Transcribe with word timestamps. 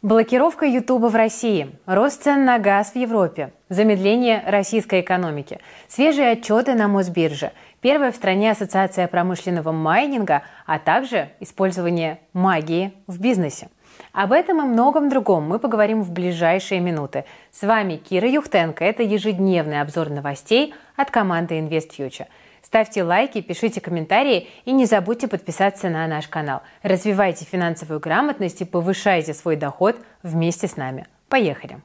Блокировка 0.00 0.64
Ютуба 0.64 1.06
в 1.06 1.16
России, 1.16 1.76
рост 1.84 2.22
цен 2.22 2.44
на 2.44 2.60
газ 2.60 2.92
в 2.92 2.96
Европе, 2.96 3.52
замедление 3.68 4.44
российской 4.46 5.00
экономики, 5.00 5.58
свежие 5.88 6.30
отчеты 6.30 6.74
на 6.74 6.86
Мосбирже, 6.86 7.50
первая 7.80 8.12
в 8.12 8.14
стране 8.14 8.52
ассоциация 8.52 9.08
промышленного 9.08 9.72
майнинга, 9.72 10.42
а 10.66 10.78
также 10.78 11.30
использование 11.40 12.20
магии 12.32 12.92
в 13.08 13.20
бизнесе. 13.20 13.70
Об 14.12 14.30
этом 14.30 14.62
и 14.62 14.66
многом 14.66 15.08
другом 15.08 15.48
мы 15.48 15.58
поговорим 15.58 16.04
в 16.04 16.12
ближайшие 16.12 16.78
минуты. 16.78 17.24
С 17.50 17.66
вами 17.66 17.96
Кира 17.96 18.28
Юхтенко. 18.28 18.84
Это 18.84 19.02
ежедневный 19.02 19.80
обзор 19.80 20.10
новостей 20.10 20.74
от 20.94 21.10
команды 21.10 21.58
InvestFuture. 21.58 22.26
Ставьте 22.68 23.02
лайки, 23.02 23.40
пишите 23.40 23.80
комментарии 23.80 24.46
и 24.66 24.72
не 24.72 24.84
забудьте 24.84 25.26
подписаться 25.26 25.88
на 25.88 26.06
наш 26.06 26.28
канал. 26.28 26.60
Развивайте 26.82 27.46
финансовую 27.46 27.98
грамотность 27.98 28.60
и 28.60 28.66
повышайте 28.66 29.32
свой 29.32 29.56
доход 29.56 29.96
вместе 30.22 30.68
с 30.68 30.76
нами. 30.76 31.06
Поехали! 31.30 31.80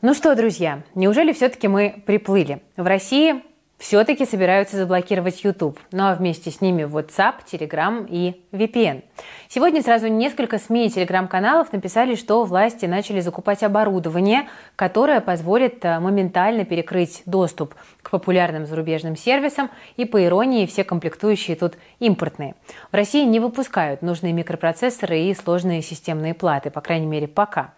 Ну 0.00 0.14
что, 0.14 0.34
друзья, 0.34 0.82
неужели 0.94 1.34
все-таки 1.34 1.68
мы 1.68 2.02
приплыли? 2.06 2.62
В 2.78 2.86
России 2.86 3.44
все-таки 3.84 4.24
собираются 4.24 4.78
заблокировать 4.78 5.44
YouTube, 5.44 5.78
ну 5.92 6.04
а 6.04 6.14
вместе 6.14 6.50
с 6.50 6.62
ними 6.62 6.84
WhatsApp, 6.84 7.34
Telegram 7.52 8.06
и 8.08 8.40
VPN. 8.50 9.02
Сегодня 9.48 9.82
сразу 9.82 10.08
несколько 10.08 10.58
СМИ 10.58 10.86
и 10.86 10.90
телеграм-каналов 10.90 11.70
написали, 11.70 12.14
что 12.14 12.44
власти 12.44 12.86
начали 12.86 13.20
закупать 13.20 13.62
оборудование, 13.62 14.48
которое 14.74 15.20
позволит 15.20 15.84
э, 15.84 16.00
моментально 16.00 16.64
перекрыть 16.64 17.22
доступ 17.26 17.74
к 18.00 18.08
популярным 18.08 18.64
зарубежным 18.64 19.18
сервисам, 19.18 19.68
и 19.98 20.06
по 20.06 20.24
иронии 20.24 20.64
все 20.64 20.82
комплектующие 20.82 21.54
тут 21.54 21.74
импортные. 21.98 22.54
В 22.90 22.94
России 22.94 23.26
не 23.26 23.38
выпускают 23.38 24.00
нужные 24.00 24.32
микропроцессоры 24.32 25.20
и 25.20 25.34
сложные 25.34 25.82
системные 25.82 26.32
платы, 26.32 26.70
по 26.70 26.80
крайней 26.80 27.06
мере 27.06 27.28
пока. 27.28 27.74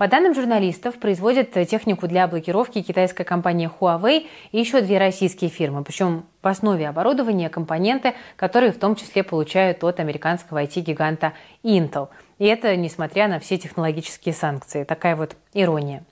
По 0.00 0.08
данным 0.08 0.34
журналистов, 0.34 0.98
производят 0.98 1.50
технику 1.50 2.08
для 2.08 2.26
блокировки 2.26 2.80
китайская 2.80 3.24
компания 3.24 3.70
Huawei 3.78 4.28
и 4.50 4.58
еще 4.58 4.80
две 4.80 4.96
российские 4.96 5.50
фирмы. 5.50 5.84
Причем 5.84 6.24
в 6.40 6.48
основе 6.48 6.88
оборудования 6.88 7.50
компоненты, 7.50 8.14
которые 8.36 8.72
в 8.72 8.78
том 8.78 8.96
числе 8.96 9.22
получают 9.22 9.84
от 9.84 10.00
американского 10.00 10.62
IT-гиганта 10.62 11.34
Intel. 11.62 12.08
И 12.38 12.46
это 12.46 12.74
несмотря 12.76 13.28
на 13.28 13.40
все 13.40 13.58
технологические 13.58 14.32
санкции. 14.32 14.84
Такая 14.84 15.16
вот 15.16 15.36
ирония. 15.52 16.02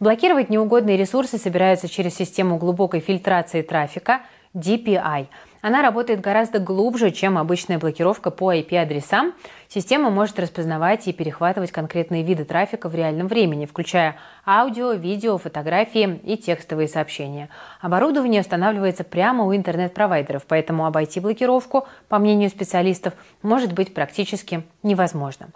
Блокировать 0.00 0.48
неугодные 0.48 0.96
ресурсы 0.96 1.36
собираются 1.36 1.86
через 1.86 2.14
систему 2.14 2.56
глубокой 2.56 3.00
фильтрации 3.00 3.60
трафика 3.60 4.22
DPI– 4.54 5.26
она 5.64 5.80
работает 5.80 6.20
гораздо 6.20 6.58
глубже, 6.58 7.10
чем 7.10 7.38
обычная 7.38 7.78
блокировка 7.78 8.30
по 8.30 8.52
IP-адресам. 8.52 9.32
Система 9.68 10.10
может 10.10 10.38
распознавать 10.38 11.06
и 11.08 11.12
перехватывать 11.12 11.72
конкретные 11.72 12.22
виды 12.22 12.44
трафика 12.44 12.88
в 12.88 12.94
реальном 12.94 13.28
времени, 13.28 13.66
включая 13.66 14.16
аудио, 14.46 14.92
видео, 14.92 15.38
фотографии 15.38 16.20
и 16.24 16.36
текстовые 16.36 16.88
сообщения. 16.88 17.48
Оборудование 17.80 18.40
устанавливается 18.40 19.04
прямо 19.04 19.44
у 19.44 19.54
интернет-провайдеров, 19.54 20.44
поэтому 20.46 20.86
обойти 20.86 21.20
блокировку, 21.20 21.86
по 22.08 22.18
мнению 22.18 22.50
специалистов, 22.50 23.14
может 23.42 23.72
быть 23.72 23.94
практически 23.94 24.64
невозможно. 24.82 25.48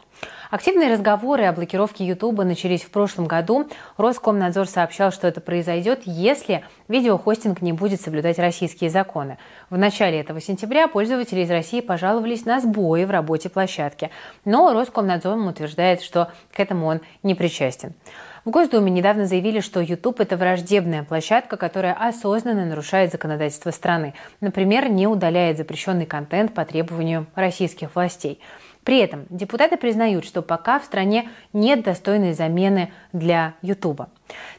Активные 0.51 0.91
разговоры 0.91 1.45
о 1.45 1.53
блокировке 1.53 2.07
YouTube 2.07 2.39
начались 2.39 2.83
в 2.83 2.91
прошлом 2.91 3.27
году. 3.27 3.69
Роскомнадзор 3.99 4.67
сообщал, 4.67 5.13
что 5.13 5.29
это 5.29 5.43
произойдет, 5.43 6.01
если 6.05 6.65
видеохостинг 6.89 7.61
не 7.61 7.75
будет 7.75 8.01
соблюдать 8.01 8.39
российские 8.39 8.89
законы. 8.89 9.37
В 9.69 9.77
начале 9.77 10.21
этого 10.21 10.41
сентября 10.41 10.89
пользователи 10.89 11.43
из 11.43 11.51
России 11.51 11.83
пожаловались 11.83 12.47
на 12.47 12.61
сбои 12.61 13.05
в 13.05 13.11
работе 13.11 13.51
площадки, 13.51 13.98
но 14.45 14.73
Роскомнадзор 14.73 15.39
утверждает, 15.39 16.03
что 16.03 16.31
к 16.53 16.61
этому 16.61 16.87
он 16.87 17.01
не 17.23 17.35
причастен. 17.35 17.95
В 18.45 18.51
Госдуме 18.51 18.91
недавно 18.91 19.27
заявили, 19.27 19.61
что 19.61 19.81
YouTube– 19.81 20.21
это 20.21 20.37
враждебная 20.37 21.03
площадка, 21.03 21.57
которая 21.57 21.93
осознанно 21.93 22.65
нарушает 22.65 23.13
законодательство 23.13 23.71
страны. 23.73 24.15
Например, 24.41 24.89
не 24.89 25.07
удаляет 25.07 25.59
запрещенный 25.59 26.07
контент 26.07 26.55
по 26.55 26.65
требованию 26.65 27.27
российских 27.35 27.95
властей. 27.95 28.41
При 28.85 29.01
этом 29.01 29.27
депутаты 29.29 29.77
признают, 29.77 30.25
что 30.25 30.41
пока 30.41 30.79
в 30.79 30.85
стране 30.85 31.29
нет 31.53 31.83
достойной 31.83 32.33
замены 32.33 32.91
для 33.13 33.53
YouTube. 33.61 34.05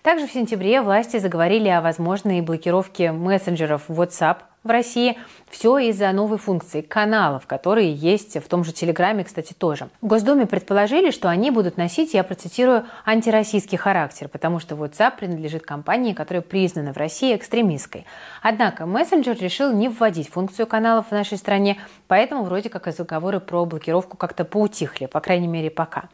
Также 0.04 0.28
в 0.28 0.32
сентябре 0.32 0.84
власти 0.84 1.18
заговорили 1.18 1.68
о 1.70 1.82
возможной 1.82 2.42
блокировке 2.42 3.12
мессенджеров 3.12 3.90
WhatsApp 3.90 4.38
в 4.64 4.70
России. 4.70 5.18
Все 5.50 5.78
из-за 5.80 6.12
новой 6.12 6.38
функции 6.38 6.82
каналов, 6.82 7.48
которые 7.48 7.92
есть 7.94 8.38
в 8.38 8.48
том 8.48 8.64
же 8.64 8.72
Телеграме, 8.72 9.24
кстати, 9.24 9.54
тоже. 9.54 9.90
В 10.02 10.08
Госдуме 10.08 10.46
предположили, 10.46 11.12
что 11.12 11.30
они 11.30 11.50
будут 11.50 11.78
носить, 11.78 12.14
я 12.14 12.24
процитирую, 12.24 12.86
антироссийский 13.06 13.78
характер, 13.78 14.28
потому 14.28 14.60
что 14.60 14.76
WhatsApp 14.76 15.18
принадлежит 15.18 15.64
компании, 15.64 16.14
которая 16.14 16.42
признана 16.42 16.94
в 16.94 16.98
России 16.98 17.36
экстремистской. 17.36 18.06
Однако 18.42 18.86
мессенджер 18.86 19.38
решил 19.40 19.72
не 19.72 19.90
вводить 19.90 20.30
функцию 20.30 20.68
каналов 20.68 21.08
в 21.08 21.12
нашей 21.12 21.38
стране, 21.38 21.78
поэтому 22.08 22.44
вроде 22.44 22.70
как 22.70 22.86
разговоры 22.86 23.40
про 23.40 23.66
блокировку 23.66 24.18
как-то 24.18 24.46
поутихли, 24.46 25.08
по 25.08 25.20
крайней 25.20 25.48
мере 25.48 25.72
пока. 25.72 26.10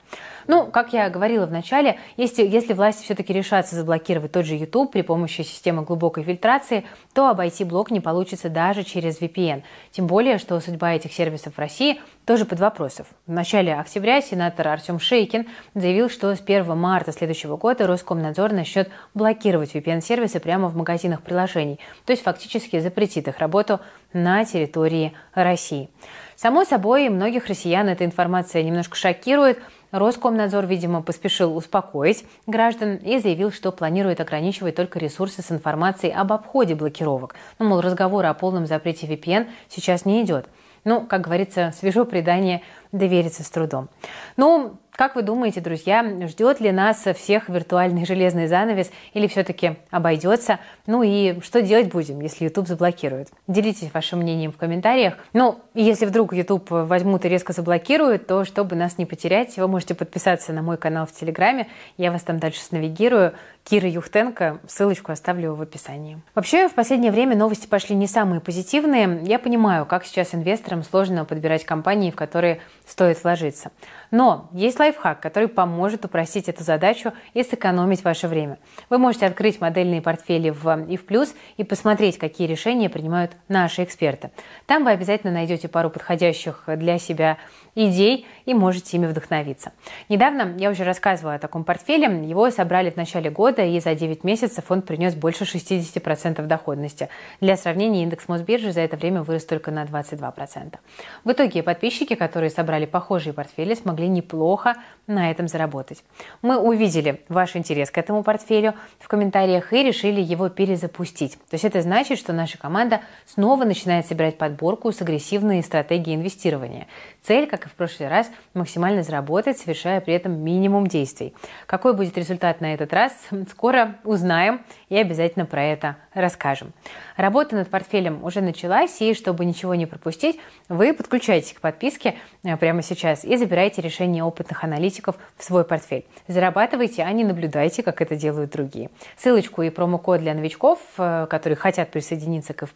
Ну, 0.48 0.68
как 0.68 0.94
я 0.94 1.10
говорила 1.10 1.46
в 1.46 1.52
начале, 1.52 1.98
если, 2.18 2.46
если 2.46 2.74
власти 2.74 3.04
все-таки 3.04 3.34
решатся 3.34 3.76
заблокировать 3.76 4.32
тот 4.32 4.46
же 4.46 4.56
YouTube 4.56 4.92
при 4.92 5.02
помощи 5.02 5.42
системы 5.42 5.84
глубокой 5.84 6.24
фильтрации, 6.24 6.86
то 7.14 7.30
обойти 7.30 7.64
блок 7.64 7.90
не 7.90 8.00
получится 8.00 8.50
даже 8.50 8.84
через 8.84 9.20
VPN. 9.20 9.64
Тем 9.92 10.08
более, 10.08 10.38
что 10.38 10.60
судьба 10.60 10.94
этих 10.94 11.14
сервисов 11.14 11.56
в 11.56 11.60
России 11.60 12.00
тоже 12.26 12.46
под 12.46 12.60
вопросом. 12.60 13.06
В 13.26 13.32
начале 13.32 13.74
октября 13.76 14.22
сенатор 14.22 14.68
Артем 14.68 15.00
Шейкин 15.00 15.48
заявил, 15.74 16.10
что 16.10 16.36
с 16.36 16.42
1 16.42 16.78
марта 16.78 17.12
следующего 17.12 17.58
года 17.58 17.88
Роскомнадзор 17.88 18.54
начнет 18.54 18.90
блокировать 19.14 19.74
VPN-сервисы 19.76 20.40
прямо 20.40 20.68
в 20.68 20.76
магазинах 20.76 21.22
приложений, 21.22 21.80
то 22.06 22.12
есть 22.12 22.24
фактически 22.24 22.80
запретит 22.80 23.28
их 23.28 23.40
работу 23.40 23.80
на 24.14 24.46
территории 24.46 25.14
России. 25.34 25.90
Само 26.36 26.66
собой, 26.66 27.10
многих 27.10 27.48
россиян 27.48 27.88
эта 27.88 28.06
информация 28.06 28.64
немножко 28.64 28.96
шокирует, 28.96 29.60
Роскомнадзор, 29.92 30.66
видимо, 30.66 31.02
поспешил 31.02 31.56
успокоить 31.56 32.26
граждан 32.48 32.98
и 32.98 33.20
заявил, 33.20 33.52
что 33.52 33.72
планирует 33.72 34.20
ограничивать 34.20 34.76
только 34.76 35.00
ресурсы 35.00 35.42
с 35.42 35.52
информацией 35.52 36.12
об 36.12 36.34
обходе 36.34 36.76
блокировок. 36.76 37.36
Ну, 37.60 37.70
мол, 37.70 37.80
разговора 37.80 38.30
о 38.30 38.34
полном 38.34 38.66
запрете 38.66 39.08
VPN 39.08 39.48
сейчас 39.70 40.04
не 40.04 40.22
идет. 40.22 40.50
Ну, 40.84 41.02
как 41.06 41.22
говорится, 41.22 41.74
свежо 41.80 42.04
предание 42.04 42.62
довериться 42.92 43.44
с 43.44 43.50
трудом. 43.50 43.90
Ну, 44.36 44.78
как 44.96 45.16
вы 45.16 45.22
думаете, 45.22 45.62
друзья, 45.62 46.04
ждет 46.28 46.60
ли 46.60 46.72
нас 46.72 47.06
всех 47.16 47.50
виртуальный 47.50 48.06
железный 48.06 48.48
занавес 48.48 48.92
или 49.14 49.28
все-таки 49.28 49.78
обойдется? 49.92 50.60
Ну 50.88 51.04
и 51.04 51.42
что 51.42 51.62
делать 51.62 51.92
будем, 51.92 52.20
если 52.22 52.46
YouTube 52.46 52.68
заблокирует? 52.68 53.30
Делитесь 53.48 53.94
вашим 53.94 54.20
мнением 54.20 54.52
в 54.52 54.58
комментариях. 54.58 55.16
Ну, 55.34 55.60
если 55.74 56.06
вдруг 56.06 56.34
YouTube 56.34 56.70
возьмут 56.70 57.26
и 57.26 57.30
резко 57.30 57.54
заблокируют, 57.54 58.28
то 58.28 58.46
чтобы 58.46 58.76
нас 58.76 58.98
не 58.98 59.06
потерять, 59.06 59.58
вы 59.58 59.68
можете 59.68 59.96
подписаться 59.96 60.54
на 60.54 60.62
мой 60.62 60.78
канал 60.78 61.06
в 61.06 61.12
Телеграме. 61.12 61.68
Я 61.98 62.12
вас 62.12 62.24
там 62.24 62.40
дальше 62.40 62.62
снавигирую. 62.62 63.34
Кира 63.66 63.90
Юхтенко. 63.90 64.60
Ссылочку 64.68 65.12
оставлю 65.12 65.56
в 65.56 65.62
описании. 65.62 66.22
Вообще, 66.36 66.70
в 66.70 66.76
последнее 66.76 67.12
время 67.12 67.36
новости 67.36 67.66
пошли 67.66 67.96
не 67.96 68.06
самые 68.06 68.40
позитивные. 68.40 69.22
Я 69.24 69.40
понимаю, 69.40 69.88
как 69.88 70.06
сейчас 70.06 70.36
инвесторам 70.36 70.84
сложно 70.84 71.26
подбирать 71.26 71.66
компании, 71.66 72.12
в 72.12 72.16
которые 72.16 72.62
стоит 72.86 73.24
вложиться. 73.24 73.72
Но 74.12 74.50
есть 74.54 74.78
лайфхак, 74.78 75.20
который 75.20 75.48
поможет 75.48 76.06
упростить 76.06 76.48
эту 76.48 76.64
задачу 76.64 77.12
и 77.34 77.42
сэкономить 77.42 78.04
ваше 78.04 78.28
время. 78.28 78.60
Вы 78.92 79.00
можете 79.00 79.26
открыть 79.26 79.60
модельные 79.60 80.04
портфели 80.04 80.52
в 80.52 80.68
IF+, 80.68 81.30
и 81.58 81.64
посмотреть, 81.64 82.20
какие 82.20 82.46
решения 82.46 82.88
принимают 82.88 83.32
наши 83.48 83.84
эксперты. 83.84 84.30
Там 84.68 84.84
вы 84.84 84.92
обязательно 84.92 85.34
найдете 85.34 85.70
пару 85.70 85.90
подходящих 85.90 86.66
для 86.68 87.00
себя 87.00 87.40
идей 87.76 88.26
и 88.46 88.54
можете 88.54 88.98
ими 88.98 89.06
вдохновиться. 89.06 89.74
Недавно 90.10 90.56
я 90.58 90.70
уже 90.70 90.84
рассказывала 90.84 91.36
о 91.36 91.40
таком 91.40 91.64
портфеле. 91.64 92.06
Его 92.26 92.50
собрали 92.50 92.90
в 92.90 92.96
начале 92.96 93.30
года, 93.30 93.64
и 93.64 93.80
за 93.80 93.96
9 93.96 94.24
месяцев 94.24 94.66
он 94.70 94.82
принес 94.82 95.16
больше 95.16 95.44
60% 95.44 96.42
доходности. 96.46 97.10
Для 97.42 97.58
сравнения, 97.58 98.04
индекс 98.04 98.28
Мосбиржи 98.28 98.72
за 98.72 98.82
это 98.82 98.98
время 98.98 99.24
вырос 99.24 99.46
только 99.46 99.72
на 99.72 99.84
22%. 99.84 100.76
В 101.24 101.32
итоге 101.32 101.64
подписчики, 101.64 102.16
которые 102.16 102.50
собрали 102.50 102.86
похожие 102.86 103.34
портфели, 103.34 103.74
смогли 103.74 104.08
неплохо 104.08 104.76
на 105.08 105.30
этом 105.32 105.48
заработать. 105.48 106.04
Мы 106.42 106.58
увидели 106.58 107.22
ваш 107.30 107.56
интерес 107.56 107.92
к 107.92 107.98
этому 107.98 108.24
портфелю 108.24 108.74
в 109.00 109.08
комментариях 109.08 109.74
и 109.74 109.84
решили 109.84 110.22
его 110.22 110.50
перезапустить. 110.50 111.34
То 111.50 111.54
есть 111.54 111.66
это 111.66 111.82
значит, 111.82 112.18
что 112.20 112.34
наша 112.34 112.58
команда 112.58 113.02
снова 113.26 113.66
начинает 113.66 114.06
собирать 114.06 114.38
подборку 114.38 114.92
с 114.92 115.02
агрессивной 115.02 115.62
стратегией 115.64 116.16
инвестирования. 116.16 116.88
Цель, 117.22 117.48
как 117.48 117.65
в 117.68 117.74
прошлый 117.74 118.10
раз, 118.10 118.30
максимально 118.54 119.04
заработать, 119.04 119.58
совершая 119.58 120.02
при 120.02 120.14
этом 120.14 120.40
минимум 120.40 120.88
действий. 120.88 121.34
Какой 121.66 121.94
будет 121.94 122.18
результат 122.18 122.62
на 122.62 122.74
этот 122.74 122.94
раз, 122.94 123.14
скоро 123.50 123.96
узнаем 124.04 124.62
и 124.90 124.98
обязательно 124.98 125.46
про 125.46 125.64
это 125.64 125.98
расскажем. 126.16 126.74
Работа 127.18 127.56
над 127.56 127.70
портфелем 127.70 128.24
уже 128.24 128.42
началась, 128.42 129.00
и 129.02 129.14
чтобы 129.14 129.46
ничего 129.46 129.76
не 129.76 129.86
пропустить, 129.86 130.40
вы 130.70 130.94
подключайтесь 130.94 131.54
к 131.54 131.62
подписке 131.62 132.16
э, 132.44 132.58
прямо 132.58 132.82
сейчас 132.82 133.24
и 133.24 133.38
забирайте 133.38 133.82
решения 133.82 134.24
опытных 134.24 134.64
аналитиков 134.64 135.18
в 135.38 135.44
свой 135.44 135.64
портфель. 135.64 136.06
Зарабатывайте, 136.28 137.04
а 137.04 137.12
не 137.12 137.24
наблюдайте, 137.24 137.84
как 137.84 138.02
это 138.02 138.16
делают 138.16 138.52
другие. 138.52 138.90
Ссылочку 139.18 139.62
и 139.62 139.70
промокод 139.70 140.22
для 140.22 140.34
новичков, 140.34 140.80
э, 140.98 141.28
которые 141.30 141.58
хотят 141.58 141.92
присоединиться 141.92 142.54
к 142.54 142.64
F+, 142.64 142.72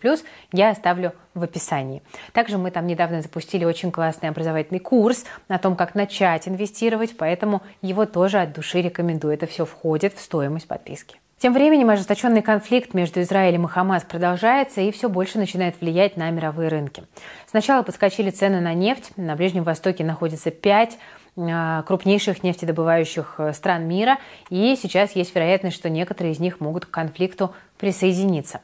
я 0.52 0.70
оставлю 0.70 1.14
в 1.34 1.44
описании. 1.44 2.04
Также 2.34 2.58
мы 2.58 2.72
там 2.72 2.86
недавно 2.86 3.22
запустили 3.22 3.66
очень 3.66 3.92
классный 3.92 4.30
образовательный 4.30 4.80
курс 4.80 5.26
о 5.48 5.58
том, 5.58 5.76
как 5.76 5.96
начать 5.96 6.48
инвестировать, 6.48 7.16
поэтому 7.18 7.62
его 7.82 8.06
тоже 8.06 8.40
от 8.40 8.54
души 8.54 8.82
рекомендую. 8.82 9.34
Это 9.34 9.48
все 9.48 9.66
входит 9.66 10.14
в 10.14 10.22
стоимость 10.22 10.68
подписки. 10.68 11.18
Тем 11.40 11.54
временем 11.54 11.90
ожесточенный 11.90 12.42
конфликт 12.42 12.94
между 12.94 13.22
Израилем 13.22 13.64
и 13.64 13.70
Хамас 13.70 14.04
продолжается 14.04 14.82
и 14.82 14.92
все 14.92 15.08
больше 15.08 15.38
начинает 15.38 15.80
влиять 15.80 16.18
на 16.18 16.30
мировые 16.32 16.68
рынки. 16.68 17.04
Сначала 17.48 17.82
подскочили 17.82 18.30
цены 18.30 18.60
на 18.60 18.74
нефть. 18.74 19.12
На 19.16 19.38
Ближнем 19.38 19.64
Востоке 19.64 20.04
находится 20.04 20.52
пять 20.52 20.98
а, 21.38 21.84
крупнейших 21.84 22.44
нефтедобывающих 22.44 23.36
э, 23.38 23.54
стран 23.54 23.88
мира, 23.88 24.18
и 24.50 24.76
сейчас 24.76 25.16
есть 25.16 25.34
вероятность, 25.34 25.78
что 25.78 25.90
некоторые 25.90 26.34
из 26.34 26.40
них 26.40 26.60
могут 26.60 26.86
к 26.86 26.92
конфликту 26.92 27.54
присоединиться. 27.80 28.60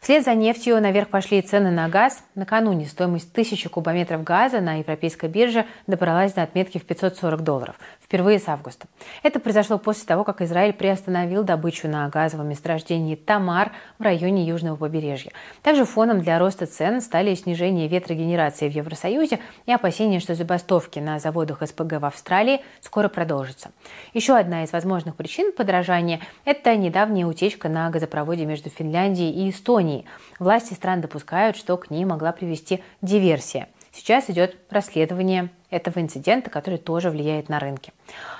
Вслед 0.00 0.24
за 0.24 0.34
нефтью 0.34 0.80
наверх 0.80 1.08
пошли 1.08 1.42
цены 1.42 1.70
на 1.70 1.88
газ. 1.88 2.24
Накануне 2.34 2.86
стоимость 2.86 3.32
тысячи 3.32 3.68
кубометров 3.68 4.24
газа 4.24 4.60
на 4.60 4.76
европейской 4.76 5.28
бирже 5.28 5.66
добралась 5.86 6.32
до 6.32 6.42
отметки 6.42 6.78
в 6.78 6.84
540 6.84 7.42
долларов. 7.42 7.76
Впервые 8.02 8.38
с 8.38 8.48
августа. 8.48 8.88
Это 9.22 9.38
произошло 9.38 9.78
после 9.78 10.06
того, 10.06 10.24
как 10.24 10.40
Израиль 10.40 10.72
приостановил 10.72 11.44
добычу 11.44 11.86
на 11.86 12.08
газовом 12.08 12.48
месторождении 12.48 13.14
Тамар 13.14 13.72
в 13.98 14.02
районе 14.02 14.44
южного 14.44 14.76
побережья. 14.76 15.30
Также 15.62 15.84
фоном 15.84 16.20
для 16.20 16.38
роста 16.38 16.66
цен 16.66 17.00
стали 17.00 17.34
снижение 17.34 17.86
ветрогенерации 17.86 18.68
в 18.68 18.72
Евросоюзе 18.72 19.38
и 19.66 19.72
опасения, 19.72 20.18
что 20.18 20.34
забастовки 20.34 20.98
на 20.98 21.18
заводах 21.18 21.62
СПГ 21.64 22.00
в 22.00 22.04
Австралии 22.06 22.62
скоро 22.80 23.08
продолжатся. 23.08 23.70
Еще 24.14 24.34
одна 24.36 24.64
из 24.64 24.72
возможных 24.72 25.14
причин 25.14 25.52
подражания– 25.52 26.20
это 26.44 26.74
недавняя 26.74 27.26
утечка 27.26 27.68
на 27.68 27.90
газопроводе 27.90 28.44
между 28.44 28.59
между 28.60 28.68
Финляндией 28.68 29.30
и 29.32 29.50
Эстонией. 29.50 30.04
Власти 30.38 30.74
стран 30.74 31.00
допускают, 31.00 31.56
что 31.56 31.78
к 31.78 31.90
ней 31.90 32.04
могла 32.04 32.32
привести 32.32 32.82
диверсия. 33.00 33.68
Сейчас 33.90 34.28
идет 34.28 34.56
расследование 34.68 35.48
этого 35.70 36.00
инцидента, 36.00 36.50
который 36.50 36.78
тоже 36.78 37.10
влияет 37.10 37.48
на 37.48 37.58
рынки. 37.58 37.92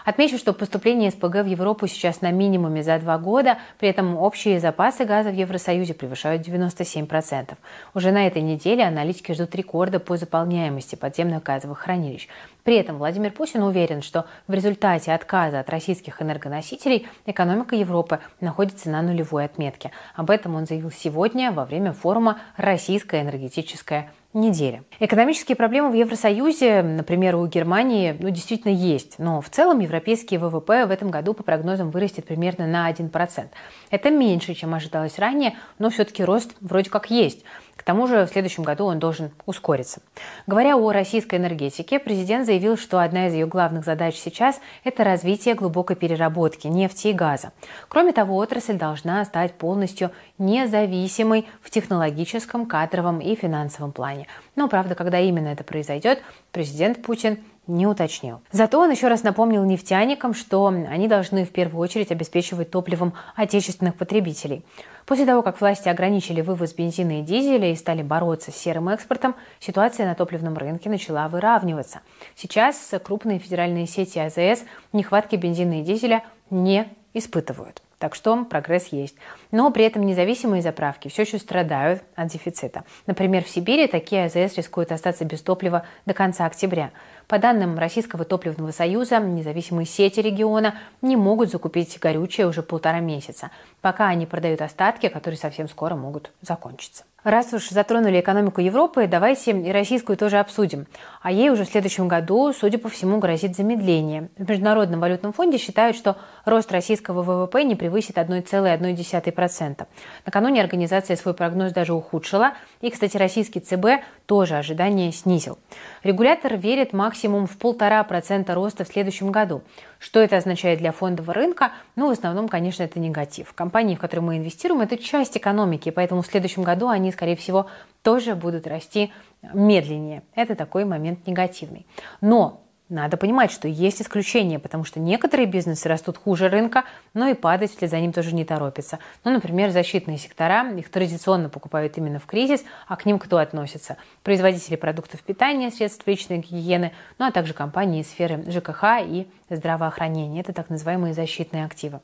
Отмечу, 0.05 0.38
что 0.38 0.53
поступление 0.53 1.11
СПГ 1.11 1.43
в 1.43 1.47
Европу 1.47 1.87
сейчас 1.87 2.21
на 2.21 2.31
минимуме 2.31 2.82
за 2.82 2.99
два 2.99 3.19
года, 3.19 3.59
при 3.79 3.88
этом 3.88 4.17
общие 4.17 4.61
запасы 4.61 5.05
газа 5.05 5.31
в 5.31 5.35
Евросоюзе 5.35 5.94
превышают 5.94 6.47
97%. 6.47 7.55
Уже 7.94 8.11
на 8.11 8.27
этой 8.27 8.43
неделе 8.43 8.85
аналитики 8.85 9.32
ждут 9.32 9.55
рекорда 9.55 10.00
по 10.00 10.17
заполняемости 10.17 10.97
подземных 10.97 11.43
газовых 11.43 11.79
хранилищ. 11.79 12.29
При 12.65 12.77
этом 12.77 12.99
Владимир 12.99 13.31
Путин 13.31 13.62
уверен, 13.62 14.03
что 14.03 14.27
в 14.47 14.53
результате 14.53 15.12
отказа 15.12 15.61
от 15.61 15.71
российских 15.71 16.21
энергоносителей 16.21 17.09
экономика 17.27 17.75
Европы 17.75 18.21
находится 18.41 18.91
на 18.91 19.03
нулевой 19.03 19.44
отметке. 19.44 19.93
Об 20.15 20.31
этом 20.31 20.55
он 20.55 20.67
заявил 20.67 20.91
сегодня 20.91 21.53
во 21.53 21.65
время 21.65 21.93
форума 21.93 22.38
«Российская 22.56 23.23
энергетическая 23.23 24.11
недели. 24.32 24.82
Экономические 25.00 25.56
проблемы 25.56 25.91
в 25.91 25.94
Евросоюзе, 25.94 26.82
например, 26.82 27.19
у 27.37 27.46
Германии, 27.46 28.17
ну, 28.19 28.31
действительно 28.31 28.72
есть. 28.72 29.19
Но 29.19 29.40
в 29.40 29.50
целом 29.50 29.81
европейский 29.81 30.38
ВВП 30.38 30.87
в 30.87 30.90
этом 30.90 31.11
году 31.11 31.34
по 31.34 31.43
прогнозам 31.43 31.90
вырастет 31.90 32.26
примерно 32.26 32.67
на 32.67 32.90
1%. 32.90 33.49
Это 33.90 34.11
меньше, 34.11 34.55
чем 34.55 34.75
ожидалось 34.75 35.19
ранее, 35.19 35.56
но 35.78 35.90
все-таки 35.90 36.25
рост 36.25 36.55
вроде 36.61 36.90
как 36.90 37.11
есть. 37.11 37.44
К 37.81 37.82
тому 37.82 38.06
же 38.06 38.27
в 38.27 38.29
следующем 38.29 38.62
году 38.62 38.85
он 38.85 38.99
должен 38.99 39.31
ускориться. 39.47 40.03
Говоря 40.47 40.77
о 40.77 40.93
российской 40.93 41.37
энергетике, 41.37 41.99
президент 41.99 42.44
заявил, 42.44 42.77
что 42.77 42.99
одна 42.99 43.29
из 43.29 43.32
ее 43.32 43.47
главных 43.47 43.87
задач 43.87 44.17
сейчас– 44.17 44.61
это 44.85 45.03
развитие 45.03 45.55
глубокой 45.55 45.97
переработки 45.97 46.67
нефти 46.67 47.09
и 47.09 47.12
газа. 47.15 47.53
Кроме 47.88 48.12
того, 48.12 48.37
отрасль 48.37 48.75
должна 48.77 49.25
стать 49.25 49.55
полностью 49.55 50.11
независимой 50.37 51.49
в 51.62 51.71
технологическом, 51.71 52.67
кадровом 52.67 53.19
и 53.19 53.35
финансовом 53.35 53.93
плане. 53.93 54.27
Но, 54.56 54.69
правда, 54.69 54.94
когда 54.94 55.19
именно 55.19 55.49
это 55.49 55.65
произойдет, 55.65 56.21
президент 56.53 57.00
Путин 57.00 57.38
не 57.70 57.87
уточнил. 57.87 58.40
Зато 58.52 58.78
он 58.81 58.90
еще 58.90 59.08
раз 59.08 59.22
напомнил 59.22 59.64
нефтяникам, 59.64 60.34
что 60.34 60.67
они 60.67 61.08
должны 61.08 61.44
в 61.44 61.50
первую 61.50 61.82
очередь 61.82 62.11
обеспечивать 62.11 62.70
топливом 62.70 63.14
отечественных 63.37 63.94
потребителей. 63.94 64.64
После 65.06 65.26
того, 65.26 65.43
как 65.43 65.61
власти 65.61 65.88
ограничили 65.88 66.40
вывоз 66.40 66.72
бензина 66.75 67.20
и 67.20 67.22
дизеля 67.22 67.72
и 67.72 67.76
стали 67.76 68.02
бороться 68.02 68.52
с 68.52 68.56
серым 68.56 68.88
экспортом, 68.88 69.34
ситуация 69.58 70.06
на 70.06 70.14
топливном 70.14 70.56
рынке 70.56 70.90
начала 70.90 71.28
выравниваться. 71.28 72.00
Сейчас 72.37 72.93
крупные 73.02 73.38
федеральные 73.38 73.87
сети 73.87 74.19
АЗС 74.19 74.64
нехватки 74.93 75.37
бензина 75.37 75.81
и 75.81 75.82
дизеля 75.82 76.25
не 76.50 76.88
испытывают. 77.14 77.82
Так 78.00 78.14
что 78.14 78.46
прогресс 78.46 78.87
есть. 78.93 79.14
Но 79.50 79.70
при 79.70 79.84
этом 79.84 80.06
независимые 80.06 80.62
заправки 80.62 81.08
все 81.08 81.22
еще 81.22 81.38
страдают 81.38 82.02
от 82.14 82.28
дефицита. 82.28 82.84
Например, 83.06 83.44
в 83.44 83.49
Сибири 83.49 83.88
такие 83.88 84.25
АЗС 84.25 84.56
рискуют 84.56 84.90
остаться 84.90 85.26
без 85.26 85.43
топлива 85.43 85.84
до 86.06 86.14
конца 86.14 86.46
октября. 86.46 86.93
По 87.31 87.38
данным 87.38 87.79
Российского 87.79 88.25
топливного 88.25 88.73
союза, 88.73 89.21
независимые 89.21 89.87
сети 89.87 90.19
региона 90.19 90.75
не 91.00 91.15
могут 91.15 91.49
закупить 91.49 91.97
горючее 92.00 92.49
уже 92.49 92.61
полтора 92.61 92.99
месяца, 92.99 93.53
пока 93.81 94.09
они 94.09 94.27
продают 94.27 94.61
остатки, 94.62 95.06
которые 95.06 95.38
совсем 95.38 95.69
скоро 95.69 95.94
могут 95.94 96.32
закончиться. 96.43 97.05
Раз 97.23 97.53
уж 97.53 97.69
затронули 97.69 98.19
экономику 98.19 98.62
Европы, 98.62 99.06
давайте 99.06 99.53
и 99.53 99.71
российскую 99.71 100.17
тоже 100.17 100.38
обсудим. 100.38 100.87
А 101.21 101.31
ей 101.31 101.50
уже 101.50 101.67
в 101.67 101.69
следующем 101.69 102.09
году, 102.09 102.50
судя 102.55 102.79
по 102.79 102.88
всему, 102.88 103.19
грозит 103.19 103.55
замедление. 103.55 104.31
В 104.38 104.49
Международном 104.49 105.00
валютном 105.00 105.35
фонде 105.35 105.59
считают, 105.59 105.99
что 105.99 106.17
рост 106.47 106.73
российского 106.73 107.23
ВВП 107.23 107.62
не 107.62 107.77
превысит 107.77 108.17
1,1%. 108.17 109.87
Накануне 110.25 110.62
организация 110.62 111.15
свой 111.17 111.35
прогноз 111.35 111.73
даже 111.73 111.93
ухудшила. 111.93 112.55
И, 112.81 112.88
кстати, 112.88 113.19
российский 113.19 113.61
ЦБ 113.61 114.03
тоже 114.25 114.56
ожидания 114.56 115.12
снизил. 115.12 115.59
Регулятор 116.03 116.56
верит 116.56 116.94
максимум 116.94 117.19
в 117.28 117.58
полтора 117.58 118.02
процента 118.05 118.55
роста 118.55 118.84
в 118.84 118.88
следующем 118.88 119.31
году. 119.31 119.62
Что 119.99 120.20
это 120.20 120.37
означает 120.37 120.78
для 120.78 120.93
фондового 120.93 121.34
рынка? 121.34 121.72
Ну, 121.96 122.08
в 122.08 122.11
основном, 122.11 122.49
конечно, 122.49 122.82
это 122.82 122.99
негатив. 122.99 123.52
Компании, 123.52 123.94
в 123.94 123.99
которые 123.99 124.25
мы 124.25 124.37
инвестируем, 124.38 124.81
это 124.81 124.96
часть 124.96 125.37
экономики, 125.37 125.90
поэтому 125.90 126.22
в 126.22 126.26
следующем 126.26 126.62
году 126.62 126.88
они, 126.88 127.12
скорее 127.12 127.37
всего, 127.37 127.67
тоже 128.02 128.34
будут 128.34 128.67
расти 128.67 129.12
медленнее. 129.52 130.22
Это 130.34 130.55
такой 130.55 130.84
момент 130.84 131.26
негативный. 131.26 131.87
Но 132.20 132.62
надо 132.91 133.17
понимать, 133.17 133.53
что 133.53 133.69
есть 133.69 134.03
исключения, 134.03 134.59
потому 134.59 134.85
что 134.85 134.99
некоторые 134.99 135.47
бизнесы 135.47 135.89
растут 135.89 136.19
хуже 136.19 136.49
рынка, 136.49 136.85
но 137.15 137.29
и 137.29 137.35
падать 137.35 137.70
вслед 137.70 137.91
за 137.91 138.01
ним 138.01 138.13
тоже 138.13 138.35
не 138.35 138.44
торопится. 138.44 138.99
Ну, 139.25 139.31
например, 139.31 139.70
защитные 139.70 140.19
сектора, 140.19 140.69
их 140.73 140.91
традиционно 140.91 141.49
покупают 141.49 141.97
именно 141.99 142.19
в 142.19 142.27
кризис, 142.27 142.65
а 142.89 142.97
к 142.97 143.06
ним 143.06 143.19
кто 143.20 143.39
относится? 143.39 143.97
Производители 144.25 144.75
продуктов 144.75 145.23
питания, 145.23 145.70
средств 145.70 146.06
личной 146.06 146.39
гигиены, 146.39 146.93
ну 147.19 147.27
а 147.27 147.31
также 147.31 147.55
компании 147.55 148.03
сферы 148.03 148.44
ЖКХ 148.51 148.85
и 149.03 149.29
здравоохранения. 149.49 150.41
Это 150.41 150.53
так 150.53 150.70
называемые 150.70 151.15
защитные 151.15 151.65
активы. 151.65 152.01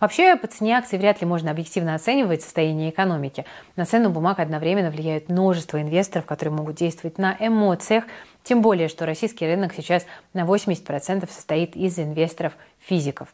Вообще, 0.00 0.36
по 0.36 0.46
цене 0.46 0.76
акций 0.76 0.98
вряд 0.98 1.20
ли 1.20 1.26
можно 1.26 1.50
объективно 1.50 1.94
оценивать 1.94 2.42
состояние 2.42 2.90
экономики. 2.90 3.44
На 3.76 3.84
цену 3.84 4.10
бумаг 4.10 4.38
одновременно 4.38 4.90
влияют 4.90 5.28
множество 5.28 5.80
инвесторов, 5.80 6.26
которые 6.26 6.54
могут 6.54 6.76
действовать 6.76 7.18
на 7.18 7.36
эмоциях, 7.38 8.04
тем 8.42 8.62
более, 8.62 8.88
что 8.88 9.06
российский 9.06 9.46
рынок 9.46 9.72
сейчас 9.74 10.06
на 10.32 10.42
80% 10.42 11.30
состоит 11.30 11.76
из 11.76 11.98
инвесторов 11.98 12.54
физиков. 12.80 13.28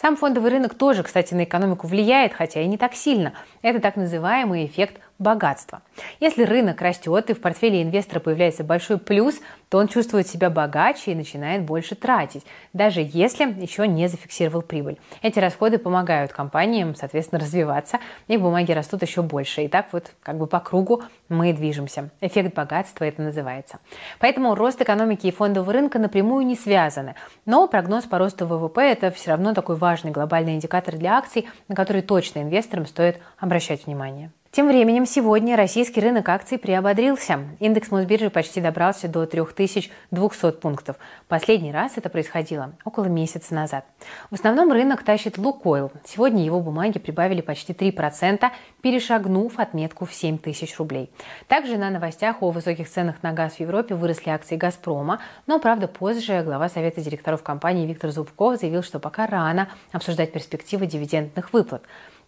Сам 0.00 0.16
фондовый 0.16 0.50
рынок 0.50 0.74
тоже, 0.74 1.02
кстати, 1.02 1.32
на 1.34 1.44
экономику 1.44 1.86
влияет, 1.86 2.34
хотя 2.34 2.60
и 2.60 2.66
не 2.66 2.76
так 2.76 2.94
сильно. 2.94 3.32
Это 3.62 3.80
так 3.80 3.96
называемый 3.96 4.66
эффект 4.66 5.00
богатства. 5.18 5.80
Если 6.20 6.42
рынок 6.42 6.82
растет 6.82 7.30
и 7.30 7.34
в 7.34 7.40
портфеле 7.40 7.82
инвестора 7.82 8.18
появляется 8.18 8.64
большой 8.64 8.98
плюс, 8.98 9.36
то 9.68 9.78
он 9.78 9.86
чувствует 9.86 10.26
себя 10.26 10.50
богаче 10.50 11.12
и 11.12 11.14
начинает 11.14 11.62
больше 11.62 11.94
тратить, 11.94 12.44
даже 12.72 13.00
если 13.00 13.44
еще 13.44 13.86
не 13.86 14.08
зафиксировал 14.08 14.62
прибыль. 14.62 14.98
Эти 15.22 15.38
расходы 15.38 15.78
помогают 15.78 16.32
компаниям, 16.32 16.96
соответственно, 16.96 17.40
развиваться, 17.40 18.00
и 18.26 18.36
бумаги 18.36 18.72
растут 18.72 19.02
еще 19.02 19.22
больше. 19.22 19.62
И 19.62 19.68
так 19.68 19.86
вот 19.92 20.10
как 20.22 20.36
бы 20.36 20.48
по 20.48 20.58
кругу 20.58 21.04
мы 21.28 21.52
движемся. 21.52 22.10
Эффект 22.20 22.54
богатства 22.54 23.04
это 23.04 23.22
называется. 23.22 23.78
Поэтому 24.18 24.54
рост 24.56 24.82
экономики 24.82 25.28
и 25.28 25.32
фондового 25.32 25.72
рынка 25.72 26.00
напрямую 26.00 26.44
не 26.44 26.56
связаны. 26.56 27.14
Но 27.46 27.68
прогноз 27.68 28.04
по 28.04 28.18
росту 28.18 28.46
ВВП– 28.46 28.80
это 28.84 29.10
все 29.10 29.30
равно 29.30 29.54
такой 29.54 29.76
важный 29.76 30.10
глобальный 30.10 30.54
индикатор 30.54 30.96
для 30.96 31.18
акций, 31.18 31.48
на 31.68 31.74
который 31.74 32.02
точно 32.02 32.40
инвесторам 32.40 32.86
стоит 32.86 33.18
обращать 33.38 33.86
внимание. 33.86 34.30
Тем 34.54 34.68
временем 34.68 35.04
сегодня 35.04 35.56
российский 35.56 36.00
рынок 36.00 36.28
акций 36.28 36.58
приободрился. 36.58 37.40
Индекс 37.58 37.90
Мосбиржи 37.90 38.30
почти 38.30 38.60
добрался 38.60 39.08
до 39.08 39.26
3200 39.26 40.52
пунктов. 40.60 40.94
Последний 41.26 41.72
раз 41.72 41.94
это 41.96 42.08
происходило 42.08 42.72
около 42.84 43.06
месяца 43.06 43.52
назад. 43.52 43.84
В 44.30 44.34
основном 44.34 44.70
рынок 44.70 45.02
тащит 45.02 45.38
Лукойл. 45.38 45.90
Сегодня 46.04 46.44
его 46.44 46.60
бумаги 46.60 47.00
прибавили 47.00 47.40
почти 47.40 47.72
3%, 47.72 48.48
перешагнув 48.80 49.58
отметку 49.58 50.04
в 50.04 50.14
7 50.14 50.38
тысяч 50.38 50.78
рублей. 50.78 51.10
Также 51.48 51.76
на 51.76 51.90
новостях 51.90 52.40
о 52.40 52.52
высоких 52.52 52.88
ценах 52.88 53.24
на 53.24 53.32
газ 53.32 53.54
в 53.54 53.60
Европе 53.60 53.96
выросли 53.96 54.30
акции 54.30 54.54
«Газпрома», 54.54 55.18
но, 55.48 55.58
правда, 55.58 55.88
позже 55.88 56.42
глава 56.44 56.68
Совета 56.68 57.00
директоров 57.00 57.42
компании 57.42 57.88
Виктор 57.88 58.12
Зубков 58.12 58.60
заявил, 58.60 58.84
что 58.84 59.00
пока 59.00 59.26
рано 59.26 59.68
обсуждать 59.90 60.30
перспективы 60.30 60.86
дивидендных 60.86 61.52
выплат. 61.52 61.82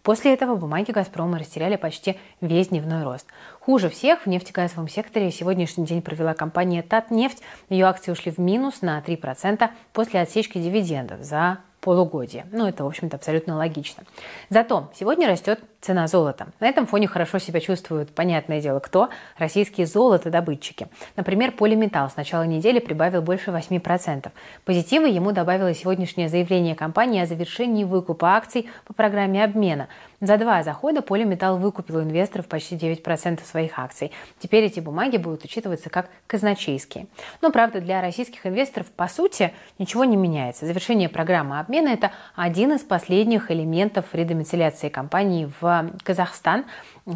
После 0.07 0.33
этого 0.33 0.55
бумаги 0.55 0.91
«Газпрома» 0.91 1.37
растеряли 1.37 1.75
почти 1.75 2.17
весь 2.39 2.69
дневной 2.69 3.03
рост. 3.03 3.27
Хуже 3.59 3.89
всех 3.89 4.21
в 4.21 4.27
нефтегазовом 4.27 4.87
секторе 4.87 5.31
сегодняшний 5.31 5.85
день 5.85 6.01
провела 6.01 6.33
компания 6.33 6.81
«Татнефть». 6.81 7.43
Ее 7.67 7.87
акции 7.87 8.13
ушли 8.13 8.31
в 8.31 8.37
минус 8.37 8.81
на 8.81 9.01
3% 9.01 9.69
после 9.91 10.21
отсечки 10.21 10.59
дивидендов 10.59 11.23
за 11.23 11.57
полугодие. 11.81 12.45
Ну, 12.53 12.65
это, 12.65 12.85
в 12.85 12.87
общем-то, 12.87 13.17
абсолютно 13.17 13.57
логично. 13.57 14.05
Зато 14.49 14.89
сегодня 14.97 15.27
растет 15.27 15.59
цена 15.81 16.07
золота. 16.07 16.47
На 16.59 16.67
этом 16.67 16.85
фоне 16.85 17.07
хорошо 17.07 17.39
себя 17.39 17.59
чувствуют, 17.59 18.09
понятное 18.13 18.61
дело, 18.61 18.79
кто? 18.79 19.09
Российские 19.37 19.87
золотодобытчики. 19.87 20.87
Например, 21.15 21.51
полиметалл 21.51 22.09
с 22.09 22.15
начала 22.15 22.43
недели 22.43 22.79
прибавил 22.79 23.21
больше 23.21 23.51
8%. 23.51 24.31
Позитивы 24.65 25.09
ему 25.09 25.31
добавило 25.31 25.73
сегодняшнее 25.73 26.29
заявление 26.29 26.75
компании 26.75 27.21
о 27.21 27.25
завершении 27.25 27.83
выкупа 27.83 28.35
акций 28.35 28.69
по 28.85 28.93
программе 28.93 29.43
обмена. 29.43 29.87
За 30.19 30.37
два 30.37 30.63
захода 30.63 31.03
полиметалл 31.03 31.57
выкупил 31.57 31.97
у 31.97 32.01
инвесторов 32.01 32.47
почти 32.47 32.75
9% 32.75 33.45
своих 33.45 33.77
акций. 33.77 34.11
Теперь 34.39 34.63
эти 34.63 34.79
бумаги 34.79 35.17
будут 35.17 35.43
учитываться 35.43 35.91
как 35.91 36.09
казначейские. 36.25 37.05
Но, 37.41 37.51
правда, 37.51 37.81
для 37.81 38.01
российских 38.01 38.47
инвесторов, 38.47 38.87
по 38.87 39.07
сути, 39.07 39.53
ничего 39.77 40.05
не 40.05 40.17
меняется. 40.17 40.65
Завершение 40.65 41.07
программы 41.07 41.59
обмена– 41.59 41.89
это 41.89 42.11
один 42.35 42.73
из 42.73 42.81
последних 42.81 43.51
элементов 43.51 44.05
редомицеляции 44.13 44.89
компании 44.89 45.51
в 45.61 45.66
Казахстан, 46.03 46.65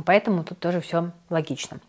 поэтому 0.05 0.43
тут 0.43 0.59
тоже 0.59 0.81
все 0.81 1.11
логично. 1.29 1.79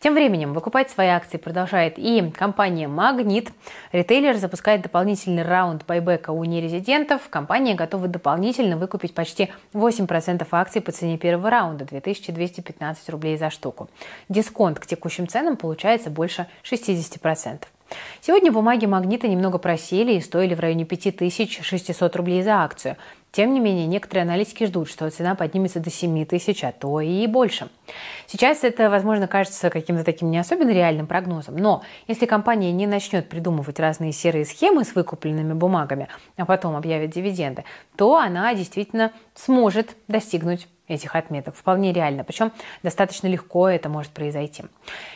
Тем 0.00 0.14
временем 0.14 0.52
выкупать 0.52 0.90
свои 0.90 1.08
акции 1.08 1.38
продолжает 1.38 1.94
и 1.98 2.30
компания 2.30 2.86
«Магнит». 2.88 3.50
Ритейлер 3.92 4.36
запускает 4.36 4.82
дополнительный 4.82 5.42
раунд 5.42 5.84
байбека 5.86 6.30
у 6.30 6.44
нерезидентов. 6.44 7.28
Компания 7.30 7.74
готова 7.74 8.06
дополнительно 8.06 8.76
выкупить 8.76 9.14
почти 9.14 9.50
8% 9.72 10.46
акций 10.50 10.80
по 10.80 10.92
цене 10.92 11.18
первого 11.18 11.50
раунда– 11.50 11.84
2215 11.90 13.08
рублей 13.10 13.36
за 13.36 13.50
штуку. 13.50 13.88
Дисконт 14.28 14.78
к 14.78 14.86
текущим 14.86 15.26
ценам 15.26 15.56
получается 15.56 16.10
больше 16.10 16.46
60%. 16.62 17.64
Сегодня 18.20 18.52
бумаги 18.52 18.86
«Магнита» 18.86 19.28
немного 19.28 19.58
просели 19.58 20.12
и 20.12 20.20
стоили 20.20 20.54
в 20.54 20.60
районе 20.60 20.84
5600 20.84 22.16
рублей 22.16 22.42
за 22.42 22.62
акцию. 22.62 22.96
Тем 23.30 23.52
не 23.52 23.60
менее, 23.60 23.86
некоторые 23.86 24.22
аналитики 24.22 24.64
ждут, 24.64 24.88
что 24.88 25.08
цена 25.10 25.34
поднимется 25.34 25.80
до 25.80 25.90
7 25.90 26.24
тысяч, 26.24 26.64
а 26.64 26.72
то 26.72 27.00
и 27.00 27.26
больше. 27.26 27.68
Сейчас 28.26 28.64
это, 28.64 28.88
возможно, 28.88 29.28
кажется 29.28 29.70
каким-то 29.70 30.02
таким 30.02 30.30
не 30.30 30.38
особенно 30.38 30.70
реальным 30.70 31.06
прогнозом, 31.06 31.56
но 31.56 31.82
если 32.06 32.26
компания 32.26 32.72
не 32.72 32.86
начнет 32.86 33.28
придумывать 33.28 33.78
разные 33.78 34.12
серые 34.12 34.44
схемы 34.44 34.84
с 34.84 34.94
выкупленными 34.94 35.52
бумагами, 35.52 36.08
а 36.36 36.46
потом 36.46 36.74
объявит 36.74 37.10
дивиденды, 37.10 37.64
то 37.96 38.16
она 38.16 38.54
действительно 38.54 39.12
сможет 39.34 39.96
достигнуть 40.08 40.66
этих 40.88 41.14
отметок. 41.14 41.54
Вполне 41.54 41.92
реально. 41.92 42.24
Причем 42.24 42.52
достаточно 42.82 43.26
легко 43.26 43.68
это 43.68 43.88
может 43.88 44.10
произойти. 44.12 44.64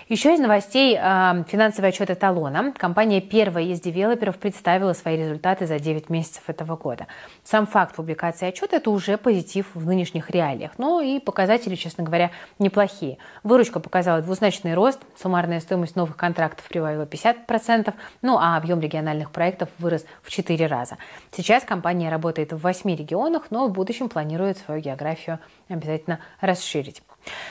Еще 0.08 0.34
из 0.34 0.40
новостей 0.40 0.96
э, 0.96 1.44
финансовый 1.48 1.88
отчет 1.88 2.10
эталона. 2.10 2.72
Компания 2.76 3.20
первая 3.20 3.64
из 3.64 3.80
девелоперов 3.80 4.36
представила 4.36 4.92
свои 4.92 5.16
результаты 5.16 5.66
за 5.66 5.78
9 5.78 6.10
месяцев 6.10 6.42
этого 6.46 6.76
года. 6.76 7.06
Сам 7.44 7.66
факт 7.66 7.96
публикации 7.96 8.48
отчета– 8.48 8.76
это 8.78 8.90
уже 8.90 9.16
позитив 9.16 9.66
в 9.74 9.86
нынешних 9.86 10.30
реалиях. 10.30 10.72
Но 10.78 11.00
и 11.00 11.18
показатели, 11.18 11.74
честно 11.74 12.04
говоря, 12.04 12.30
неплохие. 12.58 13.18
Выручка 13.42 13.80
показала 13.80 14.20
двузначный 14.20 14.74
рост, 14.74 15.00
суммарная 15.16 15.60
стоимость 15.60 15.96
новых 15.96 16.16
контрактов 16.16 16.66
прибавила 16.68 17.04
50%, 17.04 17.94
ну 18.22 18.38
а 18.38 18.56
объем 18.56 18.80
региональных 18.80 19.30
проектов 19.30 19.68
вырос 19.78 20.04
в 20.22 20.30
4 20.30 20.66
раза. 20.66 20.98
Сейчас 21.32 21.64
компания 21.64 22.10
работает 22.10 22.52
в 22.52 22.58
8 22.58 22.94
регионах, 22.94 23.44
но 23.50 23.66
в 23.66 23.72
будущем 23.72 24.08
планирует 24.08 24.58
свою 24.58 24.80
географию 24.80 25.38
обязательно 25.68 26.20
расширить. 26.40 27.02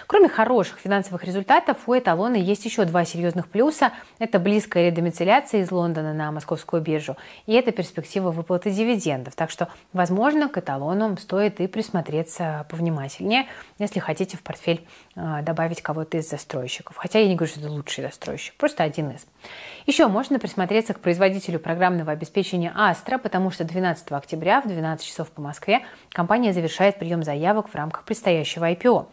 Кроме 0.08 0.28
хороших 0.30 0.80
финансовых 0.80 1.24
результатов, 1.24 1.78
у 1.88 1.98
эталона 1.98 2.36
есть 2.36 2.66
еще 2.66 2.86
два 2.86 3.06
серьезных 3.06 3.48
плюса. 3.48 3.92
Это 4.20 4.40
близкая 4.40 4.88
редомицеляция 4.90 5.62
из 5.62 5.72
Лондона 5.72 6.14
на 6.14 6.32
московскую 6.32 6.82
биржу, 6.82 7.18
и 7.46 7.54
это 7.54 7.72
перспектива 7.72 8.32
выплаты 8.32 8.72
дивидендов. 8.72 9.36
Так 9.36 9.50
что, 9.50 9.70
возможно, 9.94 10.50
к 10.50 10.58
эталону 10.58 11.16
стоит 11.18 11.60
и 11.60 11.68
присмотреться 11.68 12.66
повнимательнее, 12.70 13.48
если 13.80 14.00
хотите 14.00 14.38
в 14.38 14.44
портфель 14.44 14.86
э, 15.16 15.42
добавить 15.44 15.82
кого-то 15.82 16.18
из 16.18 16.30
застройщиков. 16.30 16.98
Хотя 16.98 17.20
я 17.20 17.28
не 17.28 17.36
говорю, 17.36 17.52
что 17.52 17.62
это 17.62 17.72
лучший 17.72 18.04
застройщик, 18.04 18.56
просто 18.56 18.84
один 18.84 19.12
из. 19.12 19.26
Еще 19.88 20.08
можно 20.08 20.40
присмотреться 20.40 20.94
к 20.94 21.00
производителю 21.00 21.60
программного 21.60 22.12
обеспечения 22.12 22.74
Astra, 22.78 23.18
потому 23.18 23.52
что 23.52 23.64
12 23.64 24.12
октября 24.12 24.62
в 24.62 24.68
12 24.68 25.06
часов 25.06 25.32
по 25.32 25.42
Москве 25.42 25.82
компания 26.10 26.54
завершает 26.54 27.00
прием 27.00 27.24
заявок 27.24 27.70
в 27.70 27.76
рамках 27.76 28.04
предстоящего 28.04 28.70
IPO. 28.72 29.08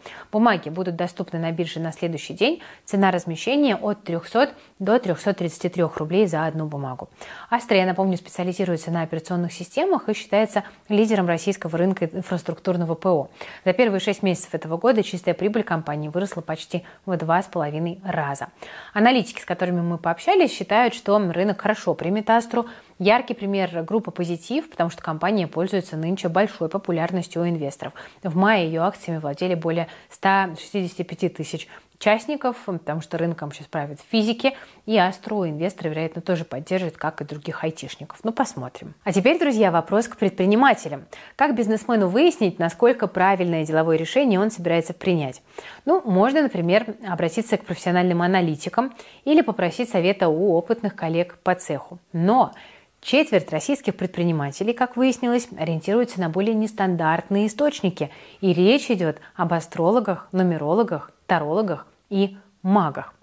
Бумаги 0.49 0.69
будут 0.69 0.95
доступны 0.95 1.37
на 1.37 1.51
бирже 1.51 1.79
на 1.79 1.91
следующий 1.91 2.33
день. 2.33 2.59
Цена 2.83 3.11
размещения 3.11 3.75
от 3.75 4.03
300 4.03 4.49
до 4.79 4.97
333 4.97 5.83
рублей 5.95 6.25
за 6.25 6.47
одну 6.47 6.65
бумагу. 6.65 7.07
Astra, 7.51 7.75
я 7.75 7.85
напомню, 7.85 8.17
специализируется 8.17 8.89
на 8.89 9.03
операционных 9.03 9.53
системах 9.53 10.09
и 10.09 10.15
считается 10.15 10.63
лидером 10.87 11.27
российского 11.27 11.77
рынка 11.77 12.05
инфраструктурного 12.05 12.95
ПО. 12.95 13.29
За 13.63 13.73
первые 13.73 13.99
6 13.99 14.23
месяцев 14.23 14.55
этого 14.55 14.77
года 14.77 15.03
чистая 15.03 15.35
прибыль 15.35 15.61
компании 15.61 16.07
выросла 16.07 16.41
почти 16.41 16.83
в 17.05 17.11
2,5 17.11 17.99
раза. 18.03 18.47
Аналитики, 18.95 19.41
с 19.41 19.45
которыми 19.45 19.81
мы 19.81 19.99
пообщались, 19.99 20.51
считают, 20.51 20.95
что 20.95 21.19
рынок 21.19 21.61
хорошо 21.61 21.93
примет 21.93 22.27
Астру. 22.31 22.65
Яркий 22.99 23.33
пример 23.33 23.83
группы 23.83 24.11
«Позитив», 24.11 24.69
потому 24.69 24.89
что 24.89 25.01
компания 25.01 25.47
пользуется 25.47 25.95
нынче 25.95 26.27
большой 26.27 26.67
популярностью 26.67 27.41
у 27.41 27.47
инвесторов. 27.47 27.93
В 28.23 28.35
мае 28.35 28.65
ее 28.65 28.81
акциями 28.81 29.19
владели 29.19 29.55
более 29.55 29.87
165 30.09 31.33
тысяч 31.33 31.69
участников, 31.95 32.57
потому 32.65 32.99
что 32.99 33.17
рынком 33.17 33.53
сейчас 33.53 33.67
правят 33.67 33.99
физики, 34.09 34.53
и 34.85 34.97
Астру 34.97 35.45
инвесторы, 35.45 35.89
вероятно, 35.89 36.21
тоже 36.21 36.43
поддержат, 36.43 36.97
как 36.97 37.21
и 37.21 37.25
других 37.25 37.63
айтишников. 37.63 38.19
Ну, 38.23 38.33
посмотрим. 38.33 38.93
А 39.05 39.13
теперь, 39.13 39.39
друзья, 39.39 39.71
вопрос 39.71 40.09
к 40.09 40.17
предпринимателям. 40.17 41.05
Как 41.37 41.55
бизнесмену 41.55 42.09
выяснить, 42.09 42.59
насколько 42.59 43.07
правильное 43.07 43.65
деловое 43.65 43.95
решение 43.95 44.41
он 44.41 44.51
собирается 44.51 44.93
принять? 44.93 45.41
Ну, 45.85 46.01
можно, 46.03 46.41
например, 46.41 46.95
обратиться 47.07 47.57
к 47.57 47.65
профессиональным 47.65 48.21
аналитикам 48.21 48.93
или 49.23 49.41
попросить 49.41 49.89
совета 49.89 50.27
у 50.29 50.53
опытных 50.53 50.95
коллег 50.95 51.37
по 51.43 51.55
цеху. 51.55 51.99
Но 52.11 52.53
Четверть 53.01 53.51
российских 53.51 53.95
предпринимателей, 53.95 54.73
как 54.73 54.97
выяснилось, 54.97 55.47
ориентируются 55.57 56.19
на 56.19 56.29
более 56.29 56.53
нестандартные 56.53 57.47
источники. 57.47 58.11
И 58.41 58.53
речь 58.53 58.91
идет 58.91 59.19
об 59.35 59.53
астрологах, 59.53 60.27
нумерологах, 60.31 61.11
тарологах 61.25 61.87
и 62.09 62.37
магах. 62.61 63.13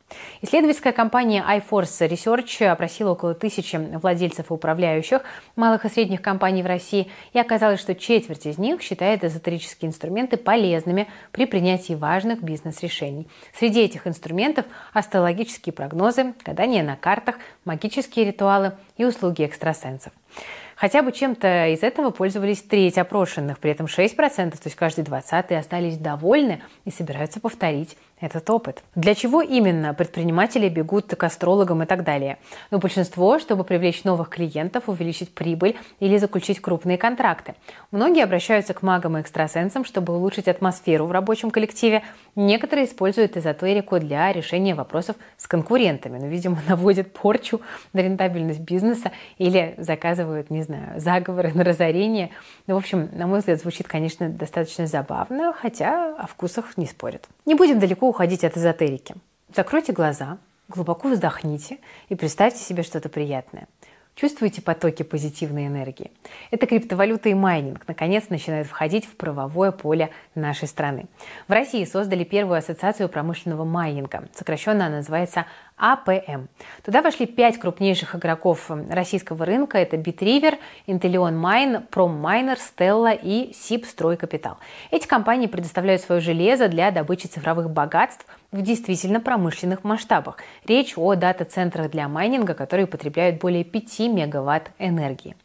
Исследовательская 0.41 0.93
компания 0.93 1.45
iForce 1.49 2.09
Research 2.09 2.65
опросила 2.67 3.13
около 3.13 3.35
тысячи 3.35 3.77
владельцев 3.77 4.51
и 4.51 4.55
управляющих 4.55 5.23
малых 5.57 5.85
и 5.85 5.89
средних 5.89 6.23
компаний 6.23 6.63
в 6.63 6.67
России, 6.67 7.11
и 7.33 7.39
оказалось, 7.39 7.81
что 7.81 7.95
четверть 7.95 8.47
из 8.47 8.59
них 8.59 8.83
считает 8.83 9.25
эзотерические 9.25 9.89
инструменты 9.89 10.37
полезными 10.37 11.09
при 11.33 11.47
принятии 11.47 11.95
важных 11.95 12.43
бизнес-решений. 12.43 13.27
Среди 13.59 13.81
этих 13.81 14.07
инструментов 14.07 14.67
астрологические 14.93 15.73
прогнозы, 15.73 16.35
гадания 16.45 16.85
на 16.85 16.97
картах, 16.97 17.37
магические 17.65 18.27
ритуалы 18.27 18.75
и 18.97 19.05
услуги 19.05 19.45
экстрасенсов. 19.45 20.13
Хотя 20.77 21.03
бы 21.03 21.11
чем-то 21.11 21.69
из 21.69 21.83
этого 21.83 22.11
пользовались 22.11 22.61
треть 22.61 22.99
опрошенных, 22.99 23.59
при 23.59 23.71
этом 23.71 23.87
6%, 23.87 24.51
то 24.51 24.59
есть 24.63 24.77
каждый 24.77 25.05
двадцатый, 25.05 25.59
остались 25.59 25.97
довольны 25.97 26.63
и 26.85 26.91
собираются 26.91 27.41
повторить 27.41 27.97
этот 28.19 28.49
опыт. 28.49 28.83
Для 28.95 29.15
чего 29.15 29.43
именно 29.43 29.93
предприниматели 29.93 30.69
бегут 30.69 31.15
к 31.15 31.23
астрологам 31.23 31.83
и 31.83 31.87
так 31.87 32.03
далее? 32.03 32.39
Ну, 32.71 32.79
большинство, 32.79 33.39
чтобы 33.39 33.63
привлечь 33.63 34.05
новых 34.05 34.31
клиентов, 34.31 34.85
увеличить 34.89 35.35
прибыль 35.35 35.77
или 36.01 36.17
заключить 36.17 36.61
крупные 36.61 36.97
контракты. 36.97 37.55
Многие 37.91 38.25
обращаются 38.25 38.73
к 38.73 38.83
магам 38.83 39.19
и 39.19 39.21
экстрасенсам, 39.21 39.85
чтобы 39.85 40.17
улучшить 40.17 40.49
атмосферу 40.49 41.05
в 41.07 41.13
рабочем 41.13 41.51
коллективе. 41.51 42.03
Некоторые 42.37 42.87
используют 42.87 43.37
эзотерику 43.37 43.99
для 43.99 44.33
решения 44.33 44.75
вопросов 44.75 45.17
с 45.37 45.47
конкурентами. 45.47 46.19
Ну, 46.19 46.29
видимо, 46.29 46.59
наводят 46.69 47.13
порчу 47.13 47.61
на 47.93 48.01
рентабельность 48.01 48.61
бизнеса 48.61 49.13
или 49.37 49.75
заказывают, 49.77 50.49
не 50.49 50.63
знаю, 50.63 50.99
заговоры 51.01 51.53
на 51.53 51.65
разорение. 51.65 52.31
Ну, 52.67 52.77
в 52.77 52.79
общем, 52.79 53.11
на 53.13 53.27
мой 53.27 53.41
взгляд, 53.41 53.61
звучит, 53.61 53.87
конечно, 53.87 54.31
достаточно 54.31 54.87
забавно, 54.87 55.53
хотя 55.53 56.15
о 56.17 56.27
вкусах 56.27 56.79
не 56.79 56.87
спорят. 56.87 57.29
Не 57.45 57.55
будем 57.55 57.79
далеко 57.79 58.06
уходить 58.09 58.45
от 58.45 58.57
эзотерики. 58.57 59.15
Закройте 59.55 59.93
глаза, 59.93 60.39
глубоко 60.69 61.09
вздохните 61.09 61.79
и 62.09 62.15
представьте 62.15 62.61
себе 62.61 62.83
что-то 62.83 63.09
приятное. 63.09 63.69
Чувствуете 64.17 64.63
потоки 64.63 65.03
позитивной 65.03 65.67
энергии? 65.67 66.11
Это 66.51 66.67
криптовалюта 66.67 67.29
и 67.29 67.35
майнинг 67.35 67.87
наконец 67.87 68.31
начинают 68.31 68.67
входить 68.67 69.05
в 69.05 69.15
правовое 69.15 69.73
поле 69.73 70.09
нашей 70.35 70.69
страны. 70.69 71.05
В 71.49 71.53
России 71.53 71.85
создали 71.85 72.25
первую 72.25 72.57
ассоциацию 72.57 73.11
промышленного 73.11 73.67
майнинга. 73.67 74.25
Сокращенно 74.33 74.87
она 74.87 74.97
называется 74.97 75.45
АПМ. 75.77 76.47
Туда 76.83 77.03
вошли 77.03 77.27
пять 77.27 77.59
крупнейших 77.59 78.15
игроков 78.15 78.71
российского 78.89 79.45
рынка. 79.45 79.77
Это 79.77 79.99
Bitriver, 79.99 80.55
Intelion 80.87 81.39
Mine, 81.39 81.87
PromMiner, 81.91 82.57
Stella 82.57 83.15
и 83.23 83.53
SIP 83.53 83.85
Стройкапитал. 83.85 84.57
Эти 84.91 85.07
компании 85.07 85.47
предоставляют 85.47 86.01
свое 86.01 86.23
железо 86.23 86.69
для 86.69 86.91
добычи 86.91 87.27
цифровых 87.27 87.69
богатств 87.69 88.25
в 88.53 88.63
действительно 88.63 89.21
промышленных 89.21 89.85
масштабах. 89.85 90.39
Речь 90.67 90.95
о 90.97 91.15
дата-центрах 91.15 91.91
для 91.91 92.09
майнинга, 92.09 92.55
которые 92.55 92.87
потребляют 92.87 93.41
более 93.41 93.65
5 93.65 94.01
мегаватт 94.01 94.71
энергии. 94.79 95.37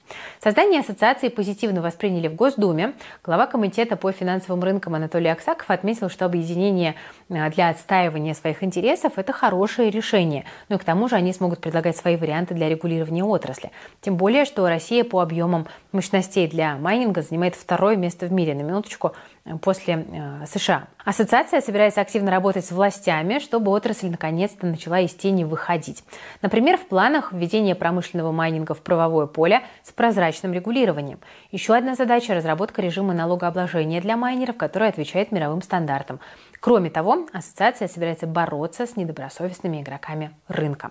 Создание 0.44 0.82
ассоциации 0.82 1.30
позитивно 1.30 1.82
восприняли 1.82 2.28
в 2.28 2.36
Госдуме. 2.36 2.94
Глава 3.24 3.48
комитета 3.48 3.96
по 3.96 4.12
финансовым 4.12 4.64
рынкам 4.64 4.96
Анатолий 4.96 5.30
Аксаков 5.30 5.70
отметил, 5.70 6.10
что 6.10 6.26
объединение 6.26 6.96
э, 7.30 7.50
для 7.52 7.70
отстаивания 7.70 8.34
своих 8.34 8.64
интересов– 8.64 9.14
это 9.18 9.34
хорошее 9.34 9.90
решение. 9.92 10.46
Ну 10.70 10.78
и 10.78 10.80
к 10.80 10.84
тому 10.84 11.08
же 11.08 11.16
они 11.16 11.34
смогут 11.34 11.60
предлагать 11.60 11.98
свои 11.98 12.16
варианты 12.16 12.54
для 12.54 12.70
регулирования 12.70 13.24
отрасли. 13.24 13.72
Тем 14.02 14.18
более, 14.18 14.46
что 14.46 14.68
Россия 14.68 15.04
по 15.04 15.22
объемам 15.22 15.68
мощностей 15.92 16.48
для 16.48 16.78
майнинга 16.78 17.22
занимает 17.22 17.56
второе 17.56 17.96
место 17.96 18.26
в 18.26 18.32
мире. 18.32 18.56
На 18.56 18.62
минуточку 18.62 19.14
после 19.62 20.06
э, 20.12 20.46
США. 20.46 20.88
Ассоциация 21.04 21.62
собирается 21.62 22.02
активно 22.02 22.30
работать 22.30 22.66
с 22.66 22.72
властями, 22.72 23.40
чтобы 23.40 23.72
отрасль 23.72 24.10
наконец-то 24.10 24.68
начала 24.68 25.00
из 25.00 25.14
тени 25.16 25.44
выходить. 25.44 26.04
Например, 26.42 26.78
в 26.78 26.86
планах 26.88 27.34
введения 27.34 27.74
промышленного 27.74 28.32
майнинга 28.32 28.76
в 28.76 28.82
правовое 28.82 29.26
поле 29.26 29.62
с 29.84 29.92
прозрачным 30.02 30.52
регулированием. 30.52 31.20
Еще 31.52 31.76
одна 31.76 31.94
задача– 31.94 32.34
разработка 32.36 32.82
режима 32.82 33.14
налогообложения 33.14 34.02
для 34.02 34.18
майнеров, 34.18 34.58
который 34.58 34.88
отвечает 34.88 35.32
мировым 35.32 35.62
стандартам. 35.62 36.20
Кроме 36.60 36.90
того, 36.90 37.28
ассоциация 37.34 37.88
собирается 37.88 38.26
бороться 38.26 38.88
с 38.88 38.96
недобросовестными 38.96 39.80
игроками 39.80 40.32
рынка. 40.48 40.90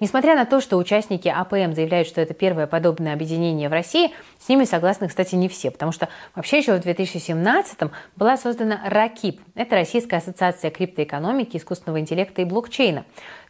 Несмотря 0.00 0.34
на 0.34 0.44
то, 0.44 0.60
что 0.60 0.76
участники 0.76 1.28
АПМ 1.28 1.72
заявляют, 1.72 2.08
что 2.08 2.20
это 2.20 2.34
первое 2.34 2.66
подобное 2.66 3.12
объединение 3.12 3.68
в 3.68 3.72
России, 3.72 4.12
с 4.40 4.48
ними 4.48 4.64
согласны, 4.64 5.06
кстати, 5.06 5.36
не 5.36 5.48
все, 5.48 5.70
потому 5.70 5.92
что 5.92 6.08
вообще 6.34 6.58
еще 6.58 6.74
в 6.74 6.80
2017 6.80 7.78
была 8.16 8.36
создана 8.36 8.80
РАКИП. 8.84 9.40
Это 9.54 9.76
Российская 9.76 10.16
ассоциация 10.16 10.72
криптоэкономики, 10.72 11.58
искусственного 11.58 12.00
интеллекта 12.00 12.42
и 12.42 12.44
блокчейна. 12.44 13.04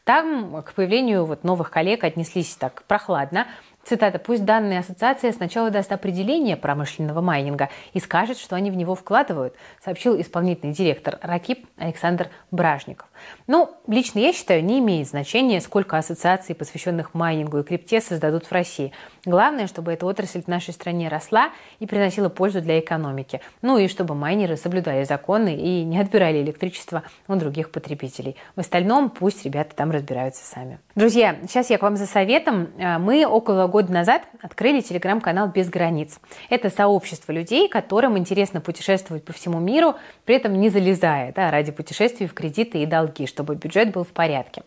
Там 0.05 0.63
к 0.63 0.73
появлению 0.73 1.27
вот 1.27 1.45
новых 1.45 1.71
коллег 1.71 2.03
отнеслись 2.03 2.57
так 2.57 2.83
прохладно. 2.85 3.47
Цитата. 3.89 4.19
«Пусть 4.19 4.45
данная 4.45 4.81
ассоциация 4.81 5.33
сначала 5.33 5.71
даст 5.71 5.91
определение 5.93 6.59
промышленного 6.59 7.23
майнинга 7.23 7.71
и 7.95 8.01
скажет, 8.01 8.37
что 8.37 8.55
они 8.55 8.71
в 8.71 8.77
него 8.77 8.95
вкладывают», 8.95 9.55
сообщил 9.83 10.21
исполнительный 10.21 10.75
директор 10.75 11.19
РАКИП 11.23 11.67
Александр 11.79 12.29
Бражников. 12.51 13.08
Ну, 13.47 13.71
лично 13.87 14.19
я 14.19 14.33
считаю, 14.33 14.65
не 14.65 14.79
имеет 14.79 15.09
значения, 15.09 15.61
сколько 15.61 15.97
ассоциаций, 15.97 16.55
посвященных 16.55 17.15
майнингу 17.15 17.59
и 17.59 17.63
крипте, 17.63 18.01
создадут 18.01 18.47
в 18.47 18.53
России. 18.53 18.93
Главное, 19.25 19.67
чтобы 19.67 19.93
эта 19.93 20.07
отрасль 20.07 20.43
в 20.43 20.49
нашей 20.49 20.73
стране 20.75 21.09
росла 21.09 21.51
и 21.81 21.87
приносила 21.87 22.29
пользу 22.29 22.61
для 22.61 22.79
экономики. 22.79 23.41
Ну 23.63 23.79
и 23.79 23.89
чтобы 23.89 24.15
майнеры 24.15 24.57
соблюдали 24.57 25.05
законы 25.05 25.57
и 25.57 25.85
не 25.85 25.99
отбирали 25.99 26.43
электричество 26.43 27.03
у 27.27 27.35
других 27.35 27.71
потребителей. 27.71 28.37
В 28.57 28.61
остальном 28.61 29.11
пусть 29.11 29.45
ребята 29.45 29.75
там 29.75 29.91
разбираются 29.91 30.45
сами. 30.45 30.79
Друзья, 30.95 31.37
сейчас 31.43 31.71
я 31.71 31.79
к 31.79 31.83
вам 31.83 31.97
за 31.97 32.07
советом. 32.07 32.69
Э, 32.79 32.99
мы 32.99 33.27
около 33.27 33.67
года 33.67 33.93
назад 33.93 34.23
открыли 34.43 34.81
телеграм-канал 34.81 35.49
«Без 35.49 35.69
границ». 35.69 36.19
Это 36.51 36.71
сообщество 36.71 37.33
людей, 37.33 37.69
которым 37.69 38.17
интересно 38.19 38.61
путешествовать 38.61 39.25
по 39.25 39.33
всему 39.33 39.61
миру, 39.61 39.95
при 40.25 40.37
этом 40.37 40.55
не 40.61 40.71
залезая 40.71 41.33
да, 41.33 41.51
ради 41.51 41.73
путешествий 41.73 42.27
в 42.27 42.35
кредиты 42.35 42.83
и 42.83 42.87
долги, 42.87 43.08
чтобы 43.27 43.55
бюджет 43.55 43.93
был 43.93 44.05
в 44.05 44.09
порядке. 44.09 44.63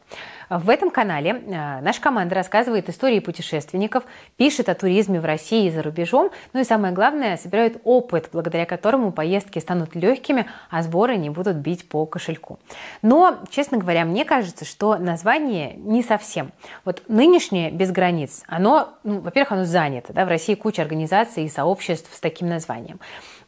В 0.49 0.69
этом 0.69 0.89
канале 0.89 1.31
э, 1.31 1.81
наша 1.81 2.01
команда 2.01 2.35
рассказывает 2.35 2.89
истории 2.89 3.19
путешественников, 3.19 4.03
пишет 4.35 4.67
о 4.67 4.75
туризме 4.75 5.21
в 5.21 5.25
России 5.25 5.67
и 5.67 5.71
за 5.71 5.81
рубежом, 5.81 6.29
ну 6.51 6.59
и 6.59 6.65
самое 6.65 6.93
главное, 6.93 7.37
собирает 7.37 7.79
опыт, 7.85 8.29
благодаря 8.33 8.65
которому 8.65 9.13
поездки 9.13 9.59
станут 9.59 9.95
легкими, 9.95 10.47
а 10.69 10.83
сборы 10.83 11.15
не 11.15 11.29
будут 11.29 11.55
бить 11.55 11.87
по 11.87 12.05
кошельку. 12.05 12.59
Но, 13.01 13.39
честно 13.49 13.77
говоря, 13.77 14.03
мне 14.03 14.25
кажется, 14.25 14.65
что 14.65 14.97
название 14.97 15.75
не 15.77 16.03
совсем. 16.03 16.51
Вот 16.83 17.03
нынешнее 17.07 17.71
«Без 17.71 17.91
границ», 17.91 18.43
оно, 18.47 18.89
ну, 19.05 19.21
во-первых, 19.21 19.53
оно 19.53 19.63
занято. 19.65 20.11
Да? 20.11 20.25
В 20.25 20.27
России 20.27 20.55
куча 20.55 20.81
организаций 20.81 21.45
и 21.45 21.49
сообществ 21.49 22.13
с 22.13 22.19
таким 22.19 22.49
названием. 22.49 22.99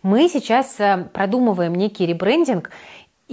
Мы 0.04 0.28
сейчас 0.28 0.80
э, 0.80 1.06
продумываем 1.14 1.76
некий 1.76 2.06
ребрендинг, 2.06 2.72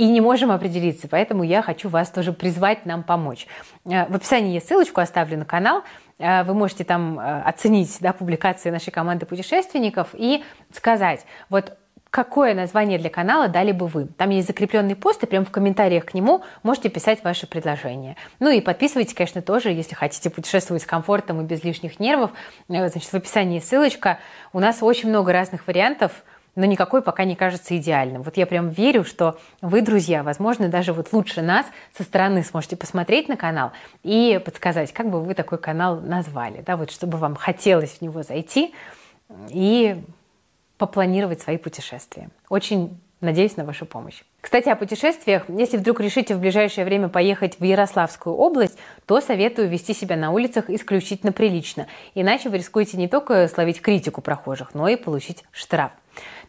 и 0.01 0.07
не 0.07 0.23
можем 0.23 0.51
определиться, 0.51 1.09
поэтому 1.09 1.43
я 1.43 1.61
хочу 1.61 1.91
вас 1.91 2.09
тоже 2.09 2.33
призвать 2.33 2.87
нам 2.87 3.03
помочь. 3.03 3.47
Э, 3.85 4.07
в 4.07 4.17
описании 4.17 4.55
я 4.55 4.61
ссылочку 4.63 5.03
оставлю 5.03 5.37
на 5.37 5.45
канал, 5.45 5.83
э, 6.19 6.43
вы 6.45 6.55
можете 6.55 6.85
там 6.85 7.21
э, 7.21 7.43
оценить 7.43 7.99
да, 8.01 8.15
публикации 8.15 8.71
нашей 8.71 8.93
команды 8.93 9.27
путешественников 9.27 10.09
и 10.15 10.43
сказать, 10.73 11.27
вот 11.51 11.77
какое 12.09 12.55
название 12.55 12.99
для 12.99 13.11
канала 13.11 13.49
дали 13.49 13.73
бы 13.73 13.89
вы. 13.89 14.07
Там 14.07 14.31
есть 14.31 14.47
закрепленный 14.47 14.97
пост, 14.97 15.23
и 15.23 15.27
прямо 15.27 15.45
в 15.45 15.51
комментариях 15.51 16.07
к 16.07 16.15
нему 16.15 16.45
можете 16.63 16.89
писать 16.89 17.23
ваши 17.23 17.47
предложения. 17.47 18.17
Ну 18.39 18.49
и 18.49 18.63
подписывайтесь, 18.63 19.13
конечно, 19.13 19.43
тоже, 19.43 19.71
если 19.71 19.95
хотите 19.95 20.31
путешествовать 20.31 20.83
с 20.83 20.87
комфортом 20.87 21.43
и 21.43 21.45
без 21.45 21.63
лишних 21.63 22.01
нервов. 22.01 22.31
Значит, 22.69 23.05
в 23.05 23.15
описании 23.15 23.61
ссылочка. 23.61 24.19
У 24.55 24.61
нас 24.61 24.83
очень 24.83 25.11
много 25.11 25.35
разных 25.35 25.67
вариантов– 25.67 26.13
но 26.55 26.65
никакой 26.65 27.03
пока 27.03 27.25
не 27.25 27.37
кажется 27.37 27.77
идеальным. 27.77 28.23
Вот 28.23 28.37
я 28.37 28.47
прям 28.47 28.69
верю, 28.69 29.05
что 29.05 29.39
вы, 29.61 29.83
друзья, 29.83 30.23
возможно, 30.23 30.69
даже 30.69 30.93
вот 30.93 31.13
лучше 31.13 31.43
нас 31.43 31.67
со 31.97 32.03
стороны 32.03 32.43
сможете 32.43 32.77
посмотреть 32.77 33.29
на 33.29 33.37
канал 33.37 33.73
и 34.03 34.41
подсказать, 34.45 34.93
как 34.93 35.11
бы 35.11 35.23
вы 35.23 35.35
такой 35.35 35.59
канал 35.59 36.01
назвали, 36.01 36.63
да, 36.63 36.77
вот 36.77 36.91
чтобы 36.91 37.19
вам 37.19 37.35
хотелось 37.35 37.99
в 37.99 38.03
него 38.03 38.23
зайти 38.23 38.75
и 39.49 40.03
попланировать 40.79 41.41
свои 41.41 41.59
путешествия. 41.59 42.31
Очень 42.49 42.99
Надеюсь 43.21 43.59
на 43.59 43.67
вашу 43.67 43.85
помощь. 43.85 44.23
Кстати, 44.41 44.71
о 44.71 44.77
путешествиях. 44.77 45.45
Если 45.49 45.77
вдруг 45.77 46.01
решите 46.01 46.35
в 46.35 46.41
ближайшее 46.41 46.87
время 46.87 47.11
поехать 47.11 47.61
в 47.61 47.65
Ярославскую 47.65 48.35
область, 48.35 48.79
то 49.05 49.21
советую 49.21 49.69
вести 49.69 49.93
себя 49.93 50.17
на 50.17 50.31
улицах 50.31 50.71
исключительно 50.71 51.31
прилично. 51.31 51.87
Иначе 52.15 52.49
вы 52.49 52.57
рискуете 52.57 52.97
не 52.97 53.09
только 53.09 53.47
словить 53.49 53.83
критику 53.83 54.23
прохожих, 54.23 54.73
но 54.73 54.89
и 54.89 54.97
получить 54.97 55.45
штраф. 55.53 55.93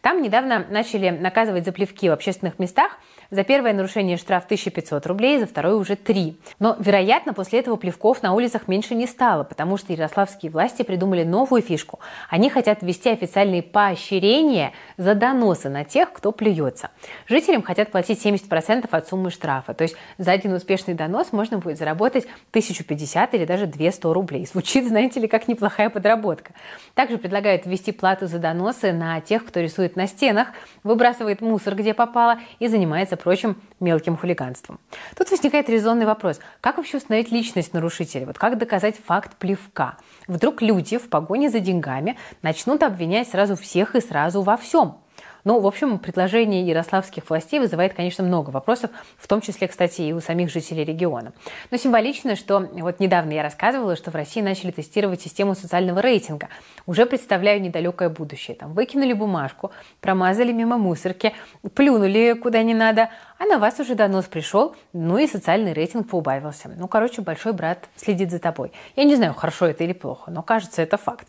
Там 0.02 0.22
недавно 0.22 0.66
начали 0.70 1.10
наказывать 1.10 1.66
за 1.66 1.72
плевки 1.72 2.10
в 2.10 2.14
общественных 2.14 2.58
местах. 2.60 2.98
За 3.30 3.46
первое 3.46 3.72
нарушение 3.72 4.18
штраф 4.18 4.44
1500 4.44 5.06
рублей, 5.06 5.40
за 5.40 5.46
второе 5.46 5.76
уже 5.76 5.96
3. 5.96 6.38
Но, 6.60 6.76
вероятно, 6.80 7.34
после 7.34 7.60
этого 7.60 7.78
плевков 7.78 8.22
на 8.24 8.34
улицах 8.34 8.68
меньше 8.68 8.94
не 8.94 9.08
стало, 9.08 9.46
потому 9.46 9.78
что 9.78 9.94
ярославские 9.94 10.52
власти 10.52 10.84
придумали 10.84 11.24
новую 11.24 11.62
фишку. 11.62 12.00
Они 12.30 12.50
хотят 12.50 12.82
ввести 12.82 13.10
официальные 13.10 13.64
поощрения 13.64 14.74
за 14.98 15.16
доносы 15.16 15.70
на 15.70 15.86
тех, 15.86 16.12
кто 16.12 16.34
плюется. 16.34 16.90
Жителям 17.28 17.62
хотят 17.62 17.92
платить 17.92 18.26
70% 18.26 18.88
от 18.92 19.08
суммы 19.08 19.32
штрафа. 19.32 19.74
То 19.74 19.84
есть 19.84 19.96
за 20.18 20.32
один 20.34 20.52
успешный 20.52 20.94
донос 20.94 21.32
можно 21.32 21.60
будет 21.60 21.78
заработать 21.78 22.26
1050 22.50 23.34
или 23.36 23.46
даже 23.46 23.66
200 23.66 24.08
рублей. 24.08 24.46
Звучит, 24.46 24.88
знаете 24.88 25.22
ли, 25.22 25.30
как 25.30 25.48
неплохая 25.48 25.90
подработка. 25.90 26.52
Также 26.96 27.18
предлагают 27.18 27.66
ввести 27.66 27.94
плату 27.94 28.28
за 28.28 28.40
доносы 28.40 28.92
на 28.92 29.22
тех, 29.22 29.46
кто 29.46 29.62
рисует 29.62 29.91
на 29.96 30.08
стенах, 30.08 30.48
выбрасывает 30.84 31.42
мусор, 31.42 31.76
где 31.76 31.94
попало, 31.94 32.40
и 32.60 32.68
занимается 32.68 33.18
прочим 33.18 33.56
мелким 33.80 34.18
хулиганством. 34.18 34.80
Тут 35.18 35.32
возникает 35.32 35.70
резонный 35.70 36.06
вопрос. 36.06 36.40
Как 36.62 36.78
вообще 36.78 36.98
установить 36.98 37.32
личность 37.32 37.74
нарушителя? 37.74 38.26
Вот 38.26 38.38
как 38.38 38.58
доказать 38.58 38.96
факт 39.04 39.36
плевка? 39.38 39.98
Вдруг 40.28 40.62
люди 40.62 40.98
в 40.98 41.10
погоне 41.10 41.50
за 41.50 41.60
деньгами 41.60 42.18
начнут 42.42 42.84
обвинять 42.84 43.30
сразу 43.30 43.56
всех 43.56 43.96
и 43.96 44.02
сразу 44.02 44.42
во 44.42 44.58
всем. 44.58 44.98
Ну, 45.44 45.60
в 45.60 45.68
общем, 45.68 46.00
предложение 46.00 46.66
ярославских 46.66 47.30
властей 47.30 47.60
вызывает, 47.60 47.94
конечно, 47.94 48.24
много 48.24 48.50
вопросов, 48.50 48.92
в 49.18 49.28
том 49.28 49.42
числе, 49.42 49.68
кстати, 49.68 50.02
и 50.02 50.14
у 50.14 50.22
самих 50.22 50.52
жителей 50.52 50.84
региона. 50.84 51.34
Но 51.72 51.78
символично, 51.78 52.36
что 52.36 52.60
вот 52.60 53.00
недавно 53.00 53.32
я 53.32 53.44
рассказывала, 53.44 53.96
что 53.96 54.12
в 54.12 54.16
России 54.16 54.42
начали 54.42 54.72
тестировать 54.72 55.22
систему 55.22 55.56
социального 55.56 56.00
рейтинга. 56.00 56.50
Уже 56.86 57.06
представляю 57.06 57.62
недалекое 57.62 58.10
будущее. 58.10 58.56
Там 58.56 58.74
выкинули 58.74 59.14
бумажку, 59.14 59.72
промазали 60.00 60.52
мимо 60.52 60.78
мусорки, 60.78 61.34
плюнули 61.74 62.34
куда 62.34 62.62
не 62.64 62.74
надо, 62.74 63.10
а 63.42 63.46
на 63.46 63.58
вас 63.58 63.80
уже 63.80 63.96
донос 63.96 64.26
пришел, 64.26 64.76
ну 64.94 65.18
и 65.18 65.26
социальный 65.26 65.74
рейтинг 65.74 66.08
поубавился. 66.08 66.70
Ну, 66.78 66.88
короче, 66.88 67.24
большой 67.24 67.54
брат 67.54 67.90
следит 67.96 68.30
за 68.30 68.38
тобой. 68.38 68.72
Я 68.96 69.04
не 69.04 69.16
знаю, 69.16 69.34
хорошо 69.34 69.66
это 69.66 69.84
или 69.84 69.94
плохо, 69.94 70.30
но 70.30 70.44
кажется, 70.44 70.84
это 70.84 70.98
факт. 70.98 71.28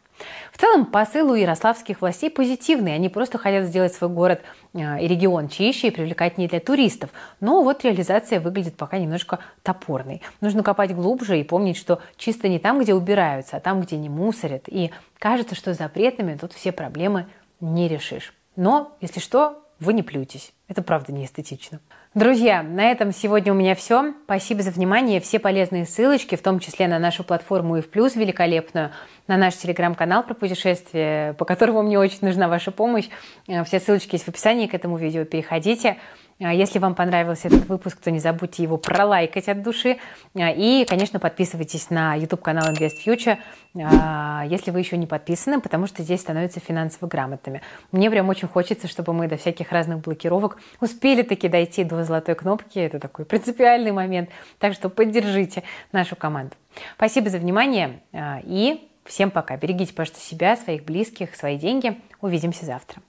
В 0.53 0.59
целом, 0.59 0.85
посыл 0.85 1.31
у 1.31 1.35
ярославских 1.35 2.03
властей 2.03 2.29
позитивный. 2.29 2.94
Они 2.94 3.09
просто 3.09 3.38
хотят 3.38 3.64
сделать 3.64 3.94
свой 3.94 4.11
город 4.11 4.42
э, 4.75 5.03
и 5.03 5.09
регион 5.09 5.48
чище 5.48 5.88
и 5.88 5.90
привлекательнее 5.90 6.51
для 6.51 6.61
туристов. 6.61 7.09
Но 7.40 7.62
вот 7.62 7.83
реализация 7.83 8.40
выглядит 8.40 8.77
пока 8.77 8.98
немножко 8.98 9.38
топорной. 9.62 10.20
Нужно 10.42 10.62
копать 10.62 10.94
глубже 10.94 11.40
и 11.40 11.44
помнить, 11.44 11.79
что 11.79 12.03
чисто 12.18 12.46
не 12.46 12.59
там, 12.59 12.79
где 12.79 12.92
убираются, 12.92 13.57
а 13.57 13.61
там, 13.61 13.81
где 13.81 13.96
не 13.96 14.11
мусорят. 14.11 14.64
И 14.66 14.90
кажется, 15.18 15.55
что 15.55 15.72
запретами 15.72 16.37
тут 16.37 16.53
все 16.53 16.72
проблемы 16.72 17.27
не 17.61 17.88
решишь. 17.88 18.35
Но, 18.55 18.94
если 19.01 19.18
что, 19.18 19.62
вы 19.81 19.94
не 19.94 20.03
плюйтесь. 20.03 20.53
Это 20.68 20.83
правда 20.83 21.12
не 21.12 21.25
эстетично. 21.25 21.81
Друзья, 22.14 22.62
на 22.62 22.90
этом 22.90 23.11
сегодня 23.11 23.55
у 23.55 23.57
меня 23.57 23.75
все. 23.75 24.12
Спасибо 24.25 24.61
за 24.61 24.70
внимание. 24.70 25.18
Все 25.18 25.38
полезные 25.38 25.87
ссылочки, 25.87 26.37
в 26.37 26.42
том 26.42 26.59
числе 26.59 26.87
на 26.87 26.98
нашу 26.98 27.25
платформу 27.25 27.79
и 27.79 27.81
в 27.81 27.88
плюс 27.88 28.16
великолепную, 28.16 28.90
на 29.29 29.38
наш 29.38 29.57
телеграм-канал 29.57 30.22
про 30.22 30.35
путешествия, 30.35 31.33
по 31.33 31.46
которому 31.46 31.81
мне 31.81 31.98
очень 31.98 32.18
нужна 32.20 32.48
ваша 32.48 32.70
помощь. 32.70 33.09
Э, 33.48 33.64
все 33.64 33.81
ссылочки 33.81 34.16
есть 34.16 34.27
в 34.27 34.29
описании 34.29 34.66
к 34.66 34.75
этому 34.75 34.98
видео. 34.98 35.25
Переходите. 35.25 35.96
А 36.40 36.53
если 36.53 36.79
вам 36.79 36.95
понравился 36.95 37.49
этот 37.49 37.68
выпуск, 37.68 37.99
то 38.01 38.11
не 38.11 38.18
забудьте 38.18 38.62
его 38.62 38.77
пролайкать 38.77 39.49
от 39.49 39.62
души. 39.62 39.99
А, 40.35 40.51
и, 40.51 40.85
конечно, 40.85 41.21
подписывайтесь 41.21 41.90
на 41.90 42.14
YouTube-канал 42.14 42.73
Invest 42.73 43.05
Future, 43.05 43.38
а, 43.77 44.45
если 44.47 44.71
вы 44.71 44.81
еще 44.81 44.97
не 44.97 45.07
подписаны, 45.07 45.61
потому 45.61 45.87
что 45.87 46.03
здесь 46.03 46.21
становятся 46.21 46.61
финансово 46.61 47.09
грамотными. 47.09 47.62
Мне 47.92 48.11
прям 48.11 48.29
очень 48.29 48.49
хочется, 48.49 48.88
чтобы 48.88 49.12
мы 49.12 49.29
до 49.29 49.37
всяких 49.37 49.71
разных 49.73 50.01
блокировок 50.01 50.59
успели 50.81 51.23
таки 51.23 51.49
дойти 51.49 51.85
до 51.85 52.03
золотой 52.05 52.35
кнопки. 52.35 52.79
Это 52.79 52.99
такой 52.99 53.25
принципиальный 53.25 53.92
момент. 53.92 54.31
Так 54.59 54.75
что 54.75 54.88
поддержите 54.88 55.62
нашу 55.92 56.16
команду. 56.16 56.55
Спасибо 56.97 57.31
за 57.31 57.38
внимание 57.38 58.01
и 58.12 58.88
всем 59.05 59.31
пока. 59.31 59.57
Берегите, 59.57 59.92
пожалуйста, 59.92 60.25
себя, 60.25 60.57
своих 60.57 60.85
близких, 60.85 61.35
свои 61.37 61.57
деньги. 61.57 62.01
Увидимся 62.21 62.64
завтра. 62.64 63.03